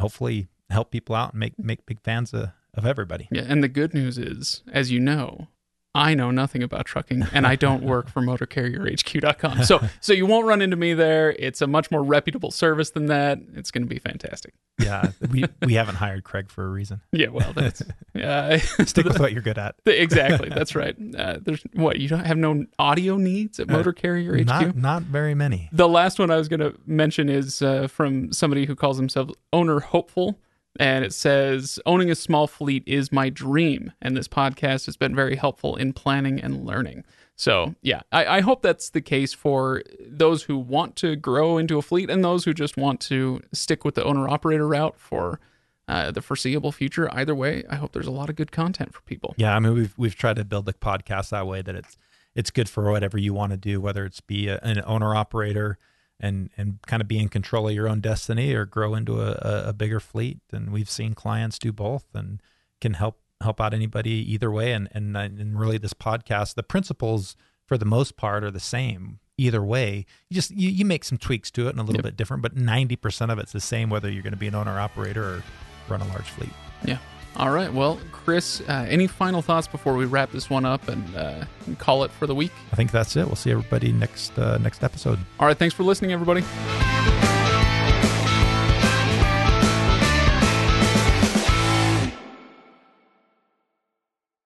hopefully 0.00 0.48
help 0.70 0.90
people 0.90 1.14
out 1.14 1.32
and 1.32 1.40
make 1.40 1.58
make 1.58 1.84
big 1.84 2.00
fans 2.00 2.32
of, 2.32 2.50
of 2.74 2.86
everybody. 2.86 3.28
Yeah. 3.30 3.44
And 3.46 3.62
the 3.62 3.68
good 3.68 3.92
news 3.92 4.16
is 4.16 4.62
as 4.72 4.90
you 4.90 4.98
know 4.98 5.48
I 5.94 6.14
know 6.14 6.30
nothing 6.30 6.62
about 6.62 6.86
trucking 6.86 7.26
and 7.32 7.46
I 7.46 7.54
don't 7.56 7.82
work 7.82 8.08
for 8.08 8.22
motorcarrierhq.com. 8.22 9.64
So 9.64 9.80
so 10.00 10.12
you 10.12 10.26
won't 10.26 10.46
run 10.46 10.62
into 10.62 10.76
me 10.76 10.94
there. 10.94 11.32
It's 11.38 11.60
a 11.60 11.66
much 11.66 11.90
more 11.90 12.02
reputable 12.02 12.50
service 12.50 12.90
than 12.90 13.06
that. 13.06 13.38
It's 13.54 13.70
going 13.70 13.82
to 13.82 13.88
be 13.88 13.98
fantastic. 13.98 14.54
Yeah, 14.78 15.10
we 15.30 15.44
we 15.60 15.74
haven't 15.74 15.96
hired 15.96 16.24
Craig 16.24 16.50
for 16.50 16.64
a 16.64 16.68
reason. 16.68 17.02
Yeah, 17.12 17.28
well, 17.28 17.52
that's 17.52 17.82
yeah. 18.14 18.56
Stick 18.84 19.04
with 19.04 19.20
what 19.20 19.32
you're 19.32 19.42
good 19.42 19.58
at. 19.58 19.74
exactly. 19.84 20.48
That's 20.48 20.74
right. 20.74 20.96
Uh, 21.16 21.38
there's 21.42 21.62
what 21.74 22.00
you 22.00 22.08
don't 22.08 22.24
have 22.24 22.38
no 22.38 22.64
audio 22.78 23.16
needs 23.16 23.60
at 23.60 23.68
uh, 23.68 23.74
Motor 23.74 23.92
Carrier 23.92 24.38
HQ. 24.38 24.46
Not, 24.46 24.76
not 24.76 25.02
very 25.02 25.34
many. 25.34 25.68
The 25.72 25.88
last 25.88 26.18
one 26.18 26.30
I 26.30 26.36
was 26.36 26.48
going 26.48 26.60
to 26.60 26.74
mention 26.86 27.28
is 27.28 27.60
uh, 27.60 27.86
from 27.86 28.32
somebody 28.32 28.64
who 28.64 28.74
calls 28.74 28.96
himself 28.96 29.30
Owner 29.52 29.80
Hopeful 29.80 30.38
and 30.78 31.04
it 31.04 31.12
says 31.12 31.78
owning 31.86 32.10
a 32.10 32.14
small 32.14 32.46
fleet 32.46 32.82
is 32.86 33.12
my 33.12 33.28
dream. 33.28 33.92
And 34.00 34.16
this 34.16 34.28
podcast 34.28 34.86
has 34.86 34.96
been 34.96 35.14
very 35.14 35.36
helpful 35.36 35.76
in 35.76 35.92
planning 35.92 36.40
and 36.40 36.64
learning. 36.64 37.04
So 37.36 37.74
yeah 37.82 38.02
I, 38.12 38.38
I, 38.38 38.40
hope 38.40 38.62
that's 38.62 38.90
the 38.90 39.00
case 39.00 39.32
for 39.32 39.82
those 40.06 40.44
who 40.44 40.58
want 40.58 40.96
to 40.96 41.16
grow 41.16 41.58
into 41.58 41.78
a 41.78 41.82
fleet 41.82 42.10
and 42.10 42.22
those 42.22 42.44
who 42.44 42.52
just 42.52 42.76
want 42.76 43.00
to 43.00 43.40
stick 43.52 43.84
with 43.84 43.94
the 43.94 44.04
owner 44.04 44.28
operator 44.28 44.68
route 44.68 44.98
for 44.98 45.40
uh, 45.88 46.10
the 46.10 46.22
foreseeable 46.22 46.72
future. 46.72 47.12
Either 47.12 47.34
way 47.34 47.64
i 47.70 47.76
hope 47.76 47.92
there's 47.92 48.06
a 48.06 48.12
lot 48.12 48.28
of 48.28 48.36
good 48.36 48.52
content 48.52 48.94
for 48.94 49.00
people. 49.02 49.34
Yeah 49.38 49.56
i 49.56 49.58
mean 49.58 49.74
we've 49.74 49.94
we've 49.96 50.14
tried 50.14 50.36
to 50.36 50.44
build 50.44 50.66
the 50.66 50.74
podcast 50.74 51.30
that 51.30 51.46
way 51.46 51.62
that 51.62 51.74
it's 51.74 51.96
it's 52.34 52.50
good 52.50 52.68
for 52.68 52.90
whatever 52.90 53.18
you 53.18 53.34
want 53.34 53.50
to 53.52 53.56
do 53.56 53.80
whether 53.80 54.04
it's 54.04 54.20
be 54.20 54.48
a, 54.48 54.58
an 54.62 54.82
owner 54.86 55.14
operator 55.14 55.78
and 56.22 56.48
and 56.56 56.78
kind 56.86 57.02
of 57.02 57.08
be 57.08 57.18
in 57.18 57.28
control 57.28 57.68
of 57.68 57.74
your 57.74 57.88
own 57.88 58.00
destiny 58.00 58.54
or 58.54 58.64
grow 58.64 58.94
into 58.94 59.20
a, 59.20 59.32
a 59.68 59.72
bigger 59.72 60.00
fleet. 60.00 60.38
And 60.52 60.72
we've 60.72 60.88
seen 60.88 61.14
clients 61.14 61.58
do 61.58 61.72
both 61.72 62.06
and 62.14 62.40
can 62.80 62.94
help 62.94 63.20
help 63.42 63.60
out 63.60 63.74
anybody 63.74 64.32
either 64.32 64.50
way. 64.50 64.72
And 64.72 64.88
and 64.92 65.16
and 65.16 65.58
really, 65.58 65.78
this 65.78 65.92
podcast, 65.92 66.54
the 66.54 66.62
principles 66.62 67.36
for 67.66 67.76
the 67.76 67.84
most 67.84 68.16
part 68.16 68.44
are 68.44 68.50
the 68.50 68.60
same 68.60 69.18
either 69.36 69.62
way. 69.62 70.06
You 70.30 70.34
just 70.34 70.52
you, 70.52 70.70
you 70.70 70.84
make 70.84 71.04
some 71.04 71.18
tweaks 71.18 71.50
to 71.52 71.66
it 71.66 71.70
and 71.70 71.80
a 71.80 71.82
little 71.82 71.96
yep. 71.96 72.04
bit 72.04 72.16
different, 72.16 72.42
but 72.42 72.56
ninety 72.56 72.96
percent 72.96 73.30
of 73.30 73.38
it's 73.38 73.52
the 73.52 73.60
same 73.60 73.90
whether 73.90 74.10
you're 74.10 74.22
going 74.22 74.32
to 74.32 74.38
be 74.38 74.48
an 74.48 74.54
owner 74.54 74.78
operator 74.78 75.24
or 75.24 75.42
run 75.88 76.00
a 76.00 76.08
large 76.08 76.28
fleet. 76.28 76.52
Yeah. 76.84 76.98
All 77.36 77.50
right. 77.50 77.72
Well, 77.72 77.98
Chris, 78.12 78.60
uh, 78.68 78.86
any 78.88 79.06
final 79.06 79.42
thoughts 79.42 79.66
before 79.66 79.94
we 79.96 80.04
wrap 80.04 80.30
this 80.30 80.48
one 80.50 80.64
up 80.64 80.86
and 80.88 81.16
uh, 81.16 81.44
call 81.78 82.04
it 82.04 82.10
for 82.10 82.26
the 82.26 82.34
week? 82.34 82.52
I 82.72 82.76
think 82.76 82.90
that's 82.90 83.16
it. 83.16 83.26
We'll 83.26 83.36
see 83.36 83.50
everybody 83.50 83.92
next 83.92 84.38
uh, 84.38 84.58
next 84.58 84.84
episode. 84.84 85.18
All 85.40 85.46
right. 85.46 85.56
Thanks 85.56 85.74
for 85.74 85.82
listening, 85.82 86.12
everybody. 86.12 86.42